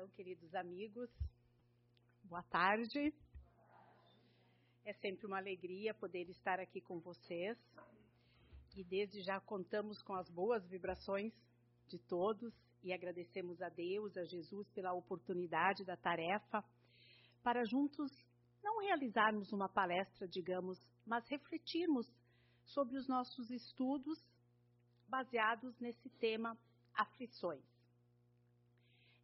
Então, 0.00 0.08
queridos 0.16 0.54
amigos, 0.54 1.10
boa 2.24 2.42
tarde. 2.44 3.12
É 4.82 4.94
sempre 4.94 5.26
uma 5.26 5.36
alegria 5.36 5.92
poder 5.92 6.26
estar 6.30 6.58
aqui 6.58 6.80
com 6.80 6.98
vocês. 7.00 7.58
E 8.74 8.82
desde 8.82 9.20
já 9.20 9.38
contamos 9.42 10.00
com 10.00 10.14
as 10.14 10.26
boas 10.30 10.66
vibrações 10.70 11.34
de 11.86 11.98
todos 11.98 12.50
e 12.82 12.94
agradecemos 12.94 13.60
a 13.60 13.68
Deus, 13.68 14.16
a 14.16 14.24
Jesus 14.24 14.66
pela 14.70 14.94
oportunidade 14.94 15.84
da 15.84 15.98
tarefa 15.98 16.64
para 17.42 17.62
juntos 17.66 18.10
não 18.62 18.78
realizarmos 18.80 19.52
uma 19.52 19.68
palestra, 19.68 20.26
digamos, 20.26 20.82
mas 21.04 21.28
refletirmos 21.28 22.10
sobre 22.64 22.96
os 22.96 23.06
nossos 23.06 23.50
estudos 23.50 24.18
baseados 25.06 25.78
nesse 25.78 26.08
tema 26.18 26.56
aflições. 26.94 27.79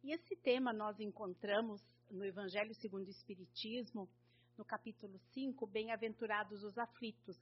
E 0.03 0.11
esse 0.11 0.35
tema 0.37 0.71
nós 0.71 0.99
encontramos 0.99 1.81
no 2.09 2.23
Evangelho 2.23 2.73
segundo 2.75 3.07
o 3.07 3.11
Espiritismo, 3.11 4.07
no 4.57 4.63
capítulo 4.63 5.19
5, 5.33 5.65
Bem-aventurados 5.67 6.63
os 6.63 6.77
aflitos, 6.77 7.37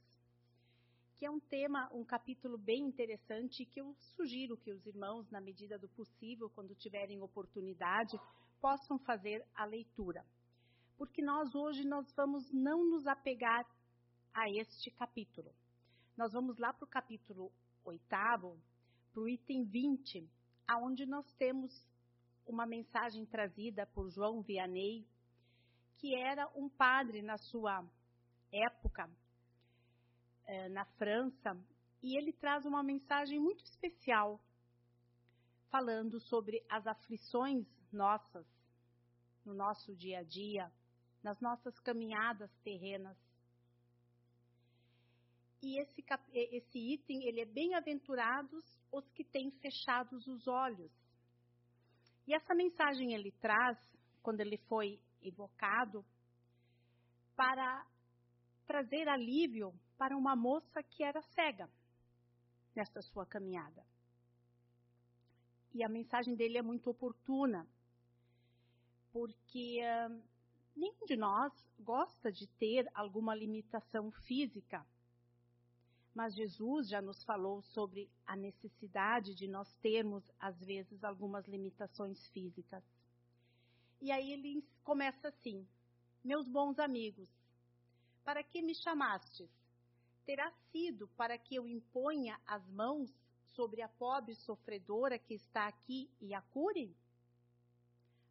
que 1.16 1.24
é 1.24 1.30
um 1.30 1.38
tema, 1.38 1.88
um 1.92 2.04
capítulo 2.04 2.58
bem 2.58 2.82
interessante 2.82 3.64
que 3.64 3.80
eu 3.80 3.94
sugiro 4.16 4.56
que 4.56 4.70
os 4.70 4.84
irmãos, 4.86 5.30
na 5.30 5.40
medida 5.40 5.78
do 5.78 5.88
possível, 5.88 6.50
quando 6.50 6.74
tiverem 6.74 7.22
oportunidade, 7.22 8.18
possam 8.60 8.98
fazer 8.98 9.46
a 9.54 9.64
leitura. 9.64 10.24
Porque 10.98 11.22
nós 11.22 11.54
hoje 11.54 11.84
nós 11.84 12.10
vamos 12.14 12.50
não 12.52 12.84
nos 12.90 13.06
apegar 13.06 13.66
a 14.34 14.50
este 14.50 14.90
capítulo. 14.90 15.54
Nós 16.16 16.32
vamos 16.32 16.58
lá 16.58 16.72
para 16.72 16.84
o 16.84 16.88
capítulo 16.88 17.52
oitavo, 17.84 18.58
para 19.12 19.22
o 19.22 19.28
item 19.28 19.64
20, 19.64 20.28
aonde 20.66 21.06
nós 21.06 21.30
temos 21.34 21.72
uma 22.46 22.66
mensagem 22.66 23.26
trazida 23.26 23.86
por 23.86 24.08
João 24.10 24.42
Vianney, 24.42 25.06
que 25.98 26.14
era 26.14 26.46
um 26.54 26.68
padre 26.68 27.22
na 27.22 27.36
sua 27.38 27.84
época 28.52 29.10
eh, 30.46 30.68
na 30.68 30.84
França, 30.84 31.56
e 32.02 32.16
ele 32.16 32.32
traz 32.32 32.64
uma 32.64 32.82
mensagem 32.82 33.38
muito 33.38 33.64
especial, 33.64 34.40
falando 35.70 36.20
sobre 36.20 36.64
as 36.68 36.86
aflições 36.86 37.66
nossas 37.92 38.46
no 39.44 39.54
nosso 39.54 39.94
dia 39.94 40.20
a 40.20 40.22
dia, 40.22 40.70
nas 41.22 41.40
nossas 41.40 41.78
caminhadas 41.80 42.50
terrenas. 42.62 43.16
E 45.62 45.80
esse, 45.80 46.04
esse 46.32 46.78
item, 46.78 47.24
ele 47.26 47.40
é 47.40 47.44
bem-aventurados 47.44 48.64
os 48.92 49.08
que 49.10 49.24
têm 49.24 49.50
fechados 49.52 50.26
os 50.26 50.46
olhos. 50.46 50.92
E 52.26 52.34
essa 52.34 52.54
mensagem 52.54 53.14
ele 53.14 53.30
traz, 53.32 53.78
quando 54.22 54.40
ele 54.40 54.56
foi 54.68 55.00
evocado, 55.22 56.04
para 57.36 57.86
trazer 58.66 59.08
alívio 59.08 59.72
para 59.96 60.16
uma 60.16 60.34
moça 60.34 60.82
que 60.82 61.04
era 61.04 61.22
cega 61.22 61.70
nesta 62.74 63.00
sua 63.00 63.24
caminhada. 63.24 63.86
E 65.72 65.84
a 65.84 65.88
mensagem 65.88 66.34
dele 66.34 66.58
é 66.58 66.62
muito 66.62 66.90
oportuna, 66.90 67.66
porque 69.12 69.80
uh, 69.80 70.22
nenhum 70.74 71.04
de 71.06 71.16
nós 71.16 71.52
gosta 71.78 72.32
de 72.32 72.46
ter 72.58 72.86
alguma 72.94 73.34
limitação 73.34 74.10
física 74.10 74.84
mas 76.16 76.34
Jesus 76.34 76.88
já 76.88 77.02
nos 77.02 77.22
falou 77.24 77.60
sobre 77.60 78.10
a 78.24 78.34
necessidade 78.34 79.34
de 79.34 79.46
nós 79.46 79.70
termos, 79.82 80.24
às 80.40 80.58
vezes, 80.60 81.04
algumas 81.04 81.46
limitações 81.46 82.26
físicas. 82.28 82.82
E 84.00 84.10
aí 84.10 84.32
ele 84.32 84.66
começa 84.82 85.28
assim: 85.28 85.68
Meus 86.24 86.48
bons 86.48 86.78
amigos, 86.78 87.28
para 88.24 88.42
que 88.42 88.62
me 88.62 88.74
chamastes? 88.74 89.50
Terá 90.24 90.50
sido 90.72 91.06
para 91.18 91.36
que 91.36 91.54
eu 91.54 91.68
imponha 91.68 92.40
as 92.46 92.66
mãos 92.70 93.14
sobre 93.50 93.82
a 93.82 93.88
pobre 93.88 94.34
sofredora 94.36 95.18
que 95.18 95.34
está 95.34 95.66
aqui 95.66 96.10
e 96.18 96.32
a 96.32 96.40
cure? 96.40 96.96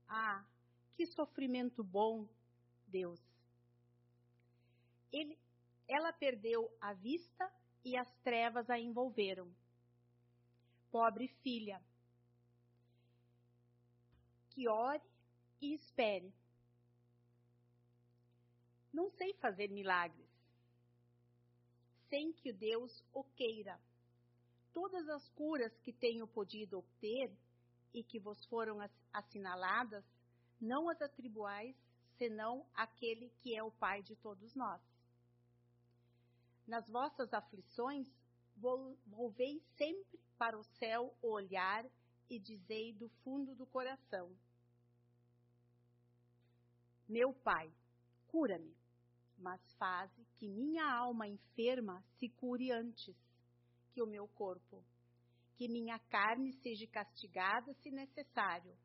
Ah, 0.07 0.43
que 0.93 1.05
sofrimento 1.05 1.83
bom, 1.83 2.27
Deus! 2.87 3.21
Ele, 5.11 5.37
ela 5.87 6.11
perdeu 6.11 6.67
a 6.81 6.91
vista 6.93 7.47
e 7.85 7.95
as 7.95 8.11
trevas 8.23 8.67
a 8.67 8.79
envolveram. 8.79 9.47
Pobre 10.91 11.27
filha, 11.43 11.79
que 14.49 14.67
ore 14.67 15.03
e 15.61 15.75
espere. 15.75 16.33
Não 18.91 19.11
sei 19.11 19.33
fazer 19.35 19.69
milagres, 19.69 20.27
sem 22.09 22.33
que 22.33 22.51
Deus 22.51 23.03
o 23.13 23.23
queira. 23.23 23.79
Todas 24.73 25.07
as 25.09 25.29
curas 25.29 25.77
que 25.79 25.93
tenho 25.93 26.27
podido 26.27 26.79
obter 26.79 27.31
e 27.93 28.03
que 28.03 28.19
vos 28.19 28.43
foram 28.47 28.79
assinaladas, 29.13 30.03
não 30.59 30.89
as 30.89 31.01
atribuais 31.01 31.75
senão 32.17 32.65
aquele 32.73 33.29
que 33.41 33.55
é 33.55 33.61
o 33.61 33.71
Pai 33.71 34.01
de 34.01 34.15
todos 34.15 34.55
nós 34.55 34.94
nas 36.67 36.87
vossas 36.89 37.33
aflições, 37.33 38.07
volvei 39.05 39.59
sempre 39.77 40.19
para 40.37 40.57
o 40.57 40.63
céu 40.63 41.15
o 41.21 41.31
olhar 41.31 41.85
e 42.29 42.39
dizei 42.39 42.93
do 42.93 43.09
fundo 43.23 43.55
do 43.55 43.65
coração: 43.67 44.35
Meu 47.07 47.33
Pai, 47.33 47.71
cura-me, 48.27 48.75
mas 49.37 49.61
faze 49.75 50.25
que 50.35 50.47
minha 50.47 50.85
alma 50.85 51.27
enferma 51.27 52.01
se 52.17 52.29
cure 52.29 52.71
antes 52.71 53.15
que 53.91 54.01
o 54.01 54.07
meu 54.07 54.27
corpo, 54.29 54.83
que 55.55 55.67
minha 55.67 55.99
carne 55.99 56.51
seja 56.53 56.87
castigada 56.87 57.73
se 57.75 57.91
necessário, 57.91 58.75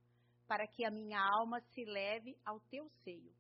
para 0.47 0.67
que 0.67 0.85
a 0.85 0.91
minha 0.91 1.21
alma 1.21 1.61
se 1.61 1.85
leve 1.85 2.37
ao 2.45 2.61
teu 2.61 2.89
seio, 3.03 3.35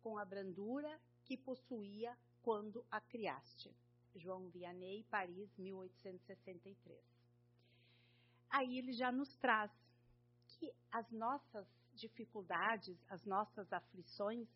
com 0.00 0.18
a 0.18 0.24
brandura 0.24 1.00
que 1.24 1.36
possuía 1.36 2.16
quando 2.42 2.84
a 2.90 3.00
criaste. 3.00 3.74
João 4.14 4.48
Vianney, 4.50 5.04
Paris, 5.04 5.56
1863. 5.56 6.98
Aí 8.50 8.78
ele 8.78 8.92
já 8.92 9.10
nos 9.10 9.34
traz 9.38 9.70
que 10.46 10.72
as 10.90 11.10
nossas 11.10 11.66
dificuldades, 11.94 12.98
as 13.08 13.24
nossas 13.24 13.72
aflições, 13.72 14.48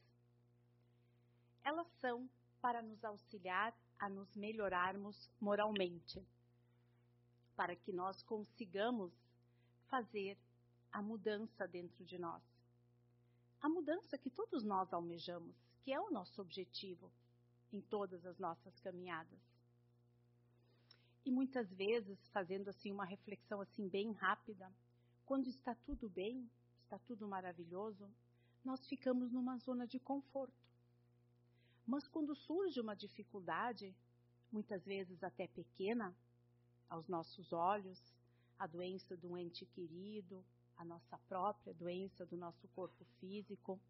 elas 1.65 1.89
são 2.01 2.29
para 2.61 2.83
nos 2.83 3.03
auxiliar 3.05 3.75
a 3.99 4.09
nos 4.09 4.35
melhorarmos 4.37 5.31
moralmente, 5.41 6.23
para 7.55 7.75
que 7.75 7.93
nós 7.93 8.23
consigamos 8.25 9.13
fazer 9.89 10.37
a 10.93 11.01
mudança 11.01 11.67
dentro 11.67 12.05
de 12.05 12.19
nós. 12.19 12.43
A 13.61 13.69
mudança 13.69 14.19
que 14.19 14.31
todos 14.31 14.63
nós 14.63 14.93
almejamos, 14.93 15.57
que 15.83 15.93
é 15.93 16.01
o 16.01 16.11
nosso 16.11 16.41
objetivo, 16.43 17.11
em 17.77 17.81
todas 17.83 18.25
as 18.25 18.39
nossas 18.39 18.79
caminhadas. 18.81 19.39
E 21.25 21.31
muitas 21.31 21.69
vezes, 21.75 22.19
fazendo 22.29 22.69
assim 22.69 22.91
uma 22.91 23.05
reflexão 23.05 23.61
assim 23.61 23.89
bem 23.89 24.13
rápida, 24.13 24.73
quando 25.27 25.49
está 25.49 25.75
tudo 25.85 26.09
bem, 26.09 26.49
está 26.85 26.99
tudo 27.01 27.27
maravilhoso, 27.29 28.09
nós 28.65 28.87
ficamos 28.89 29.33
numa 29.33 29.59
zona 29.59 29.87
de 29.87 29.99
conforto. 29.99 30.55
Mas 31.87 32.07
quando 32.09 32.35
surge 32.35 32.81
uma 32.81 32.97
dificuldade, 32.97 33.95
muitas 34.51 34.85
vezes 34.85 35.23
até 35.23 35.47
pequena, 35.49 36.15
aos 36.89 37.07
nossos 37.09 37.53
olhos, 37.53 38.01
a 38.59 38.67
doença 38.67 39.17
do 39.17 39.37
ente 39.37 39.67
querido, 39.67 40.45
a 40.77 40.85
nossa 40.85 41.19
própria 41.29 41.75
doença 41.75 42.25
do 42.25 42.37
nosso 42.37 42.67
corpo 42.69 43.05
físico, 43.19 43.81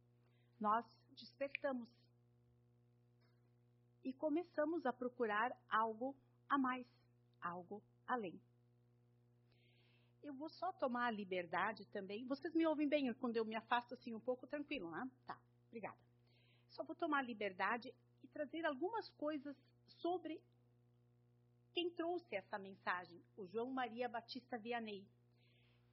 nós 0.59 0.85
despertamos 1.15 1.89
e 4.07 4.13
começamos 4.13 4.87
a 4.87 4.93
procurar 4.93 5.53
algo 5.69 6.17
a 6.49 6.57
mais, 6.57 6.87
algo 7.41 7.83
além. 8.07 8.41
Eu 10.23 10.33
vou 10.33 10.49
só 10.49 10.71
tomar 10.75 11.07
a 11.07 11.11
liberdade 11.11 11.85
também. 11.87 12.25
Vocês 12.25 12.55
me 12.55 12.65
ouvem 12.65 12.89
bem 12.89 13.13
quando 13.15 13.37
eu 13.37 13.45
me 13.45 13.57
afasto 13.57 13.95
assim 13.95 14.15
um 14.15 14.21
pouco 14.21 14.47
tranquilo, 14.47 14.89
né? 14.93 15.11
Tá, 15.27 15.37
obrigada. 15.67 15.99
Só 16.71 16.85
vou 16.85 16.95
tomar 16.95 17.19
a 17.19 17.23
liberdade 17.23 17.93
e 18.23 18.29
trazer 18.29 18.65
algumas 18.65 19.09
coisas 19.11 19.57
sobre 19.89 20.41
quem 21.73 21.91
trouxe 21.91 22.37
essa 22.37 22.59
mensagem, 22.59 23.21
o 23.37 23.45
João 23.49 23.73
Maria 23.73 24.09
Batista 24.09 24.57
Vianney, 24.57 25.05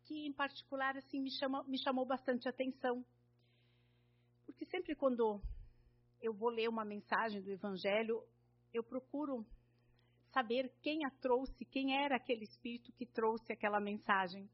que 0.03 0.27
em 0.27 0.31
particular 0.31 0.95
assim 0.95 1.19
me, 1.19 1.31
chama, 1.31 1.63
me 1.63 1.79
chamou 1.79 2.05
bastante 2.05 2.47
atenção. 2.47 3.03
Porque 4.45 4.65
sempre 4.65 4.95
quando 4.95 5.41
eu 6.23 6.33
vou 6.33 6.49
ler 6.49 6.69
uma 6.69 6.85
mensagem 6.85 7.41
do 7.41 7.51
Evangelho, 7.51 8.23
eu 8.73 8.81
procuro 8.81 9.45
saber 10.31 10.73
quem 10.81 11.05
a 11.05 11.11
trouxe, 11.19 11.65
quem 11.65 12.01
era 12.01 12.15
aquele 12.15 12.45
espírito 12.45 12.93
que 12.93 13.05
trouxe 13.05 13.51
aquela 13.51 13.81
mensagem. 13.81 14.49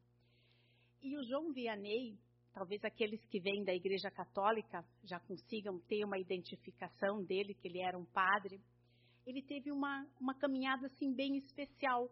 E 1.00 1.16
o 1.16 1.24
João 1.24 1.54
Vianney, 1.54 2.18
talvez 2.51 2.83
aqueles 2.83 3.24
que 3.27 3.39
vêm 3.39 3.63
da 3.63 3.74
Igreja 3.74 4.10
Católica 4.10 4.83
já 5.04 5.19
consigam 5.19 5.80
ter 5.81 6.04
uma 6.04 6.18
identificação 6.18 7.24
dele, 7.24 7.54
que 7.54 7.68
ele 7.68 7.81
era 7.81 7.98
um 7.98 8.06
padre. 8.06 8.60
Ele 9.24 9.44
teve 9.44 9.71
uma, 9.71 10.07
uma 10.19 10.33
caminhada 10.33 10.88
assim 10.88 11.13
bem 11.13 11.38
especial, 11.38 12.10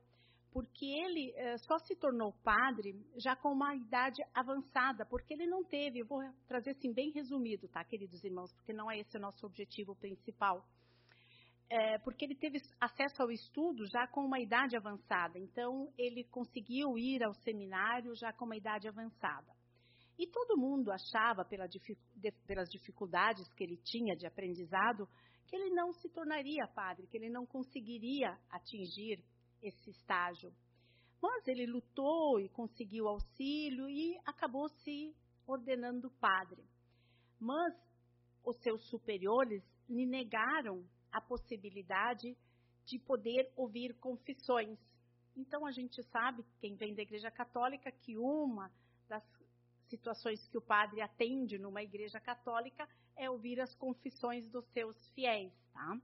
porque 0.57 0.87
ele 0.87 1.31
eh, 1.35 1.55
só 1.59 1.77
se 1.77 1.95
tornou 1.95 2.33
padre 2.43 2.99
já 3.15 3.35
com 3.35 3.49
uma 3.49 3.75
idade 3.75 4.23
avançada, 4.33 5.05
porque 5.05 5.35
ele 5.35 5.45
não 5.45 5.63
teve, 5.63 6.01
vou 6.01 6.19
trazer 6.47 6.71
assim 6.71 6.91
bem 6.91 7.11
resumido, 7.11 7.67
tá, 7.67 7.83
queridos 7.83 8.23
irmãos, 8.23 8.51
porque 8.53 8.73
não 8.73 8.89
é 8.89 8.97
esse 8.97 9.15
o 9.15 9.19
nosso 9.19 9.45
objetivo 9.45 9.95
principal. 9.95 10.65
É, 11.69 11.99
porque 11.99 12.25
ele 12.25 12.33
teve 12.33 12.57
acesso 12.81 13.21
ao 13.21 13.29
estudo 13.29 13.85
já 13.85 14.07
com 14.07 14.21
uma 14.21 14.39
idade 14.39 14.75
avançada, 14.75 15.37
então 15.37 15.93
ele 15.95 16.23
conseguiu 16.23 16.97
ir 16.97 17.23
ao 17.23 17.35
seminário 17.35 18.15
já 18.15 18.33
com 18.33 18.45
uma 18.45 18.57
idade 18.57 18.87
avançada. 18.87 19.53
E 20.17 20.25
todo 20.25 20.57
mundo 20.57 20.91
achava, 20.91 21.45
pela, 21.45 21.67
pelas 22.47 22.67
dificuldades 22.71 23.47
que 23.53 23.63
ele 23.63 23.77
tinha 23.77 24.15
de 24.15 24.25
aprendizado, 24.25 25.07
que 25.45 25.55
ele 25.55 25.69
não 25.69 25.93
se 25.93 26.09
tornaria 26.09 26.67
padre, 26.73 27.05
que 27.05 27.15
ele 27.15 27.29
não 27.29 27.45
conseguiria 27.45 28.35
atingir 28.49 29.23
esse 29.61 29.89
estágio. 29.89 30.53
Mas 31.21 31.47
ele 31.47 31.65
lutou 31.65 32.39
e 32.39 32.49
conseguiu 32.49 33.07
auxílio 33.07 33.89
e 33.89 34.17
acabou 34.25 34.69
se 34.69 35.15
ordenando 35.45 36.11
padre. 36.19 36.63
Mas 37.39 37.73
os 38.43 38.57
seus 38.61 38.81
superiores 38.89 39.63
lhe 39.89 40.05
negaram 40.05 40.85
a 41.11 41.21
possibilidade 41.21 42.37
de 42.85 42.99
poder 42.99 43.51
ouvir 43.55 43.93
confissões. 43.99 44.79
Então 45.35 45.65
a 45.65 45.71
gente 45.71 46.01
sabe, 46.03 46.43
quem 46.59 46.75
vem 46.75 46.93
da 46.93 47.01
Igreja 47.01 47.31
Católica, 47.31 47.91
que 47.91 48.17
uma 48.17 48.71
das 49.07 49.23
situações 49.89 50.45
que 50.47 50.57
o 50.57 50.61
padre 50.61 51.01
atende 51.01 51.57
numa 51.57 51.81
igreja 51.81 52.19
católica 52.19 52.87
é 53.15 53.29
ouvir 53.29 53.59
as 53.59 53.73
confissões 53.75 54.47
dos 54.49 54.65
seus 54.71 54.97
fiéis, 55.09 55.53
tá? 55.71 55.99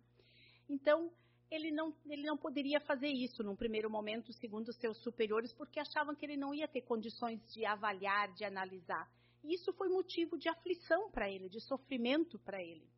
Então, 0.69 1.11
ele 1.55 1.71
não, 1.71 1.93
ele 2.05 2.23
não 2.23 2.35
poderia 2.35 2.79
fazer 2.81 3.09
isso 3.09 3.43
num 3.43 3.55
primeiro 3.55 3.89
momento, 3.89 4.33
segundo 4.33 4.73
seus 4.73 4.97
superiores, 5.03 5.53
porque 5.53 5.79
achavam 5.79 6.15
que 6.15 6.25
ele 6.25 6.35
não 6.35 6.53
ia 6.53 6.67
ter 6.67 6.81
condições 6.81 7.39
de 7.53 7.63
avaliar, 7.65 8.33
de 8.33 8.43
analisar. 8.43 9.07
E 9.43 9.53
isso 9.53 9.71
foi 9.73 9.87
motivo 9.89 10.37
de 10.37 10.49
aflição 10.49 11.11
para 11.11 11.29
ele, 11.29 11.49
de 11.49 11.59
sofrimento 11.61 12.39
para 12.39 12.61
ele. 12.61 12.89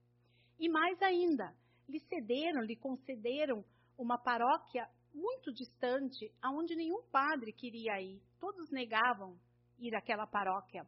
E 0.57 0.69
mais 0.69 1.02
ainda, 1.02 1.54
lhe 1.88 2.00
cederam, 2.00 2.63
lhe 2.63 2.78
concederam 2.78 3.63
uma 3.98 4.18
paróquia 4.18 4.88
muito 5.13 5.52
distante, 5.54 6.31
aonde 6.42 6.75
nenhum 6.75 7.04
padre 7.12 7.52
queria 7.52 8.02
ir. 8.02 8.22
Todos 8.40 8.72
negavam 8.72 9.38
ir 9.80 9.96
àquela 9.96 10.25
paróquia. 10.25 10.86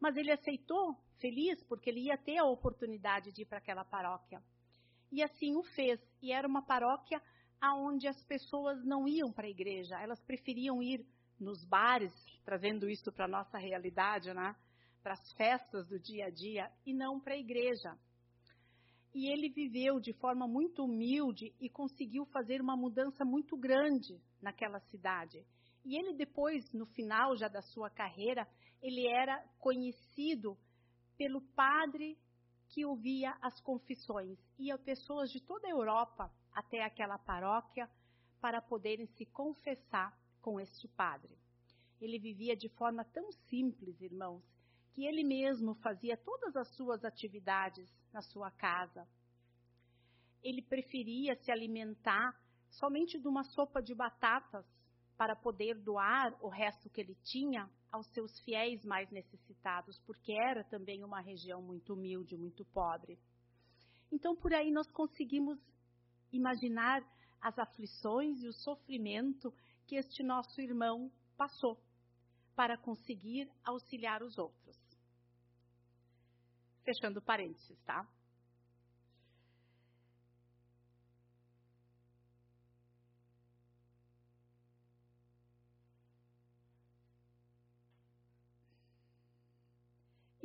Mas 0.00 0.16
ele 0.16 0.32
aceitou, 0.32 0.96
feliz, 1.18 1.62
porque 1.64 1.90
ele 1.90 2.06
ia 2.06 2.16
ter 2.16 2.38
a 2.38 2.44
oportunidade 2.44 3.32
de 3.32 3.42
ir 3.42 3.46
para 3.46 3.58
aquela 3.58 3.84
paróquia. 3.84 4.42
E 5.10 5.22
assim 5.22 5.56
o 5.56 5.62
fez. 5.62 6.00
E 6.22 6.32
era 6.32 6.46
uma 6.46 6.62
paróquia 6.62 7.20
aonde 7.60 8.06
as 8.06 8.22
pessoas 8.24 8.84
não 8.84 9.08
iam 9.08 9.32
para 9.32 9.46
a 9.46 9.50
igreja, 9.50 10.00
elas 10.00 10.22
preferiam 10.22 10.82
ir 10.82 11.04
nos 11.40 11.64
bares, 11.64 12.12
trazendo 12.44 12.88
isso 12.88 13.12
para 13.12 13.24
a 13.24 13.28
nossa 13.28 13.58
realidade, 13.58 14.32
né? 14.32 14.54
para 15.02 15.14
as 15.14 15.32
festas 15.32 15.86
do 15.88 15.98
dia 15.98 16.26
a 16.26 16.30
dia, 16.30 16.70
e 16.84 16.92
não 16.92 17.20
para 17.20 17.34
a 17.34 17.38
igreja. 17.38 17.96
E 19.14 19.32
ele 19.32 19.48
viveu 19.48 19.98
de 19.98 20.12
forma 20.12 20.46
muito 20.46 20.84
humilde 20.84 21.54
e 21.60 21.68
conseguiu 21.68 22.26
fazer 22.26 22.60
uma 22.60 22.76
mudança 22.76 23.24
muito 23.24 23.56
grande 23.56 24.20
naquela 24.40 24.80
cidade. 24.80 25.44
E 25.84 25.96
ele 25.98 26.12
depois, 26.12 26.70
no 26.72 26.84
final 26.86 27.36
já 27.36 27.48
da 27.48 27.62
sua 27.62 27.88
carreira, 27.88 28.46
ele 28.82 29.06
era 29.08 29.42
conhecido 29.58 30.58
pelo 31.16 31.40
padre 31.54 32.18
que 32.68 32.84
ouvia 32.84 33.36
as 33.40 33.60
confissões. 33.60 34.38
Ia 34.58 34.78
pessoas 34.78 35.30
de 35.30 35.40
toda 35.40 35.66
a 35.66 35.70
Europa 35.70 36.32
até 36.52 36.82
aquela 36.82 37.18
paróquia 37.18 37.88
para 38.40 38.60
poderem 38.60 39.06
se 39.06 39.24
confessar 39.26 40.16
com 40.40 40.60
este 40.60 40.86
padre. 40.88 41.36
Ele 42.00 42.18
vivia 42.18 42.56
de 42.56 42.68
forma 42.68 43.04
tão 43.04 43.32
simples, 43.48 44.00
irmãos, 44.00 44.42
que 44.92 45.04
ele 45.04 45.24
mesmo 45.24 45.74
fazia 45.76 46.16
todas 46.16 46.56
as 46.56 46.68
suas 46.76 47.04
atividades 47.04 47.88
na 48.12 48.22
sua 48.22 48.50
casa. 48.50 49.06
Ele 50.42 50.62
preferia 50.62 51.36
se 51.36 51.50
alimentar 51.50 52.36
somente 52.70 53.18
de 53.18 53.26
uma 53.26 53.44
sopa 53.44 53.82
de 53.82 53.94
batatas 53.94 54.64
para 55.16 55.34
poder 55.34 55.74
doar 55.74 56.36
o 56.40 56.48
resto 56.48 56.88
que 56.88 57.00
ele 57.00 57.16
tinha 57.24 57.68
aos 57.90 58.06
seus 58.08 58.38
fiéis 58.40 58.84
mais 58.84 59.10
necessitados, 59.10 59.98
porque 60.00 60.32
era 60.32 60.64
também 60.64 61.02
uma 61.04 61.20
região 61.20 61.62
muito 61.62 61.94
humilde, 61.94 62.36
muito 62.36 62.64
pobre. 62.66 63.18
Então, 64.10 64.36
por 64.36 64.52
aí 64.52 64.70
nós 64.70 64.90
conseguimos 64.90 65.58
imaginar 66.32 67.02
as 67.40 67.58
aflições 67.58 68.42
e 68.42 68.48
o 68.48 68.52
sofrimento 68.52 69.52
que 69.86 69.96
este 69.96 70.22
nosso 70.22 70.60
irmão 70.60 71.10
passou 71.36 71.80
para 72.54 72.76
conseguir 72.76 73.50
auxiliar 73.64 74.22
os 74.22 74.36
outros. 74.36 74.76
Fechando 76.84 77.22
parênteses, 77.22 77.78
tá? 77.84 78.06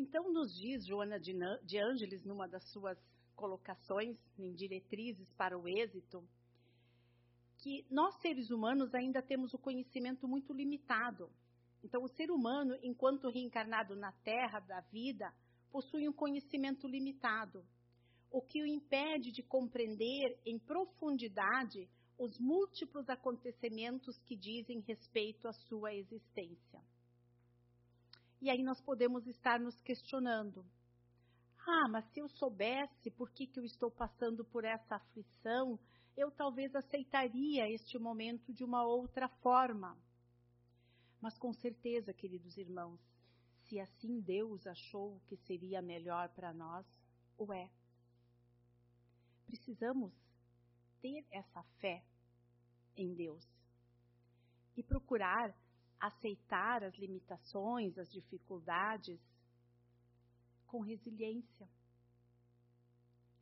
Então, 0.03 0.33
nos 0.33 0.53
diz 0.53 0.85
Joana 0.85 1.17
de 1.17 1.79
Ângeles, 1.79 2.25
numa 2.25 2.45
das 2.45 2.69
suas 2.73 2.99
colocações 3.37 4.17
em 4.37 4.53
diretrizes 4.53 5.31
para 5.37 5.57
o 5.57 5.65
êxito, 5.65 6.21
que 7.59 7.85
nós 7.89 8.13
seres 8.19 8.51
humanos 8.51 8.93
ainda 8.93 9.21
temos 9.21 9.53
o 9.53 9.57
conhecimento 9.57 10.27
muito 10.27 10.51
limitado. 10.51 11.31
Então, 11.81 12.03
o 12.03 12.09
ser 12.09 12.29
humano, 12.31 12.77
enquanto 12.83 13.29
reencarnado 13.29 13.95
na 13.95 14.11
Terra 14.25 14.59
da 14.59 14.81
vida, 14.91 15.33
possui 15.71 16.09
um 16.09 16.13
conhecimento 16.13 16.85
limitado, 16.85 17.65
o 18.29 18.41
que 18.41 18.61
o 18.61 18.67
impede 18.67 19.31
de 19.31 19.41
compreender 19.41 20.37
em 20.45 20.59
profundidade 20.59 21.89
os 22.19 22.37
múltiplos 22.39 23.07
acontecimentos 23.07 24.21
que 24.23 24.35
dizem 24.35 24.81
respeito 24.81 25.47
à 25.47 25.53
sua 25.53 25.93
existência. 25.93 26.83
E 28.43 28.49
aí 28.49 28.61
nós 28.61 28.81
podemos 28.81 29.25
estar 29.25 29.57
nos 29.57 29.79
questionando: 29.79 30.65
ah, 31.65 31.87
mas 31.89 32.05
se 32.11 32.19
eu 32.19 32.27
soubesse 32.27 33.09
por 33.11 33.31
que, 33.31 33.47
que 33.47 33.57
eu 33.57 33.63
estou 33.63 33.89
passando 33.89 34.43
por 34.43 34.65
essa 34.65 34.97
aflição, 34.97 35.79
eu 36.17 36.29
talvez 36.29 36.75
aceitaria 36.75 37.73
este 37.73 37.97
momento 37.97 38.53
de 38.53 38.65
uma 38.65 38.85
outra 38.85 39.29
forma. 39.41 39.97
Mas 41.21 41.37
com 41.37 41.53
certeza, 41.53 42.13
queridos 42.13 42.57
irmãos, 42.57 42.99
se 43.61 43.79
assim 43.79 44.19
Deus 44.19 44.67
achou 44.67 45.21
que 45.21 45.37
seria 45.37 45.81
melhor 45.81 46.27
para 46.35 46.53
nós, 46.53 46.85
o 47.37 47.53
é. 47.53 47.71
Precisamos 49.45 50.13
ter 51.01 51.25
essa 51.31 51.63
fé 51.79 52.03
em 52.97 53.15
Deus 53.15 53.47
e 54.75 54.83
procurar 54.83 55.55
aceitar 56.03 56.83
as 56.83 56.93
limitações, 56.97 57.97
as 57.97 58.11
dificuldades 58.11 59.17
com 60.67 60.81
resiliência, 60.81 61.69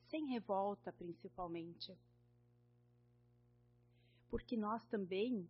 sem 0.09 0.27
revolta, 0.27 0.93
principalmente. 0.93 1.97
Porque 4.29 4.55
nós 4.55 4.85
também 4.89 5.49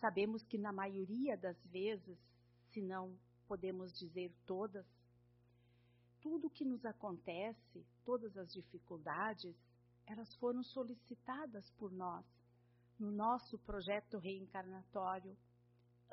sabemos 0.00 0.42
que, 0.44 0.56
na 0.56 0.72
maioria 0.72 1.36
das 1.36 1.62
vezes, 1.66 2.18
se 2.70 2.80
não 2.80 3.14
podemos 3.46 3.92
dizer 3.98 4.32
todas, 4.46 4.86
tudo 6.22 6.48
que 6.48 6.64
nos 6.64 6.82
acontece, 6.86 7.86
todas 8.02 8.34
as 8.38 8.50
dificuldades, 8.50 9.54
elas 10.06 10.34
foram 10.36 10.62
solicitadas 10.62 11.70
por 11.72 11.92
nós 11.92 12.24
no 12.98 13.10
nosso 13.10 13.58
projeto 13.58 14.18
reencarnatório 14.18 15.36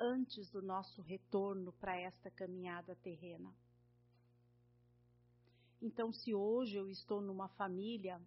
antes 0.00 0.50
do 0.50 0.62
nosso 0.62 1.02
retorno 1.02 1.72
para 1.72 1.94
esta 1.94 2.30
caminhada 2.30 2.96
terrena. 2.96 3.54
Então, 5.82 6.10
se 6.12 6.34
hoje 6.34 6.76
eu 6.76 6.90
estou 6.90 7.20
numa 7.20 7.48
família 7.48 8.20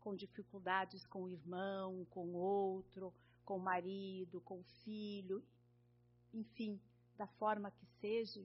com 0.00 0.14
dificuldades 0.14 1.06
com 1.06 1.24
o 1.24 1.28
irmão, 1.28 2.06
com 2.06 2.34
outro, 2.34 3.12
com 3.44 3.58
o 3.58 3.62
marido, 3.62 4.40
com 4.40 4.60
o 4.60 4.64
filho, 4.84 5.44
enfim, 6.32 6.80
da 7.16 7.26
forma 7.26 7.70
que 7.70 7.86
seja, 8.00 8.42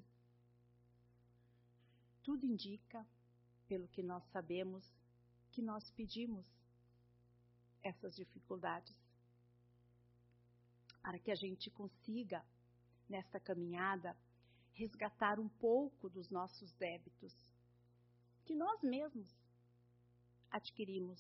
tudo 2.24 2.46
indica, 2.46 3.06
pelo 3.68 3.88
que 3.88 4.04
nós 4.04 4.24
sabemos, 4.32 4.90
que 5.52 5.62
nós 5.62 5.90
pedimos 5.92 6.46
essas 7.82 8.16
dificuldades 8.16 9.03
para 11.04 11.20
que 11.20 11.30
a 11.30 11.36
gente 11.36 11.70
consiga, 11.70 12.42
nesta 13.10 13.38
caminhada, 13.38 14.18
resgatar 14.72 15.38
um 15.38 15.50
pouco 15.50 16.10
dos 16.10 16.30
nossos 16.32 16.72
débitos 16.74 17.34
que 18.46 18.56
nós 18.56 18.82
mesmos 18.82 19.30
adquirimos 20.50 21.20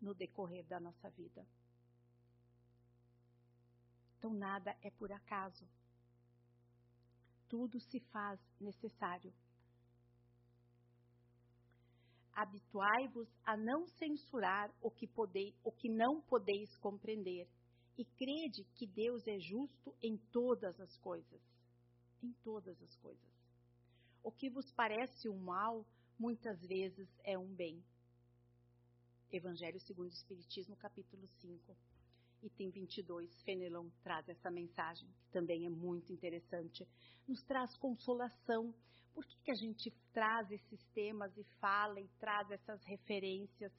no 0.00 0.14
decorrer 0.14 0.66
da 0.66 0.78
nossa 0.78 1.08
vida. 1.10 1.46
Então, 4.18 4.34
nada 4.34 4.76
é 4.82 4.90
por 4.90 5.10
acaso. 5.10 5.66
Tudo 7.48 7.80
se 7.80 8.00
faz 8.00 8.40
necessário. 8.60 9.32
Habituai-vos 12.32 13.28
a 13.44 13.56
não 13.56 13.86
censurar 13.86 14.70
o 14.82 14.90
que, 14.90 15.08
o 15.62 15.72
que 15.72 15.88
não 15.88 16.20
podeis 16.22 16.76
compreender, 16.78 17.48
e 17.96 18.04
crede 18.04 18.64
que 18.74 18.86
Deus 18.86 19.26
é 19.26 19.38
justo 19.38 19.94
em 20.02 20.16
todas 20.32 20.80
as 20.80 20.96
coisas. 20.98 21.40
Em 22.22 22.32
todas 22.42 22.80
as 22.82 22.96
coisas. 22.96 23.34
O 24.22 24.32
que 24.32 24.48
vos 24.48 24.70
parece 24.72 25.28
um 25.28 25.38
mal, 25.38 25.86
muitas 26.18 26.60
vezes 26.62 27.08
é 27.22 27.38
um 27.38 27.54
bem. 27.54 27.84
Evangelho 29.30 29.80
segundo 29.80 30.10
o 30.10 30.14
Espiritismo, 30.14 30.76
capítulo 30.76 31.28
5, 31.40 31.76
item 32.42 32.70
22, 32.70 33.42
Fenelon 33.42 33.88
traz 34.02 34.28
essa 34.28 34.50
mensagem, 34.50 35.08
que 35.08 35.30
também 35.30 35.66
é 35.66 35.70
muito 35.70 36.12
interessante. 36.12 36.86
Nos 37.26 37.42
traz 37.42 37.76
consolação. 37.76 38.74
Por 39.12 39.24
que, 39.26 39.36
que 39.44 39.50
a 39.50 39.54
gente 39.54 39.90
traz 40.12 40.50
esses 40.50 40.82
temas 40.94 41.36
e 41.36 41.44
fala 41.60 42.00
e 42.00 42.08
traz 42.18 42.50
essas 42.50 42.82
referências? 42.84 43.72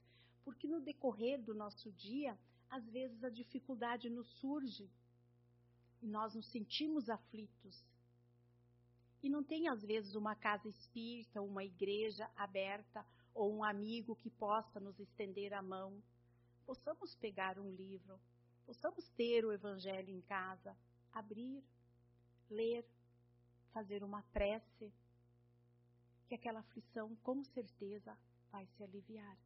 Porque 0.44 0.68
no 0.68 0.80
decorrer 0.80 1.42
do 1.42 1.54
nosso 1.54 1.92
dia, 1.94 2.38
às 2.76 2.86
vezes 2.90 3.24
a 3.24 3.30
dificuldade 3.30 4.10
nos 4.10 4.28
surge 4.40 4.92
e 6.02 6.08
nós 6.08 6.36
nos 6.36 6.46
sentimos 6.52 7.10
aflitos. 7.10 7.86
E 9.24 9.30
não 9.30 9.42
tem, 9.42 9.70
às 9.70 9.82
vezes, 9.82 10.14
uma 10.14 10.36
casa 10.36 10.68
espírita, 10.68 11.42
uma 11.42 11.64
igreja 11.64 12.30
aberta 12.36 13.06
ou 13.34 13.56
um 13.56 13.64
amigo 13.64 14.16
que 14.18 14.30
possa 14.30 14.78
nos 14.80 15.00
estender 15.00 15.54
a 15.54 15.62
mão, 15.62 16.04
possamos 16.66 17.16
pegar 17.16 17.58
um 17.58 17.72
livro, 17.72 18.20
possamos 18.66 19.08
ter 19.12 19.46
o 19.46 19.54
Evangelho 19.54 20.10
em 20.10 20.22
casa, 20.22 20.76
abrir, 21.14 21.64
ler, 22.50 22.86
fazer 23.72 24.04
uma 24.04 24.22
prece, 24.34 24.92
que 26.28 26.36
aquela 26.36 26.60
aflição 26.60 27.16
com 27.24 27.42
certeza 27.46 28.18
vai 28.52 28.66
se 28.76 28.84
aliviar. 28.84 29.38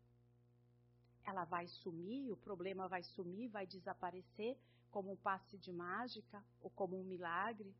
Ela 1.30 1.46
vai 1.46 1.68
sumir, 1.68 2.32
o 2.32 2.38
problema 2.38 2.88
vai 2.88 3.04
sumir, 3.04 3.50
vai 3.50 3.68
desaparecer 3.68 4.58
como 4.90 5.12
um 5.12 5.16
passe 5.16 5.60
de 5.60 5.72
mágica 5.72 6.44
ou 6.60 6.72
como 6.72 7.00
um 7.00 7.04
milagre. 7.04 7.72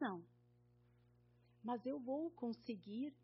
Não. 0.00 0.24
Mas 1.62 1.86
eu 1.86 2.00
vou 2.00 2.32
conseguir 2.32 3.14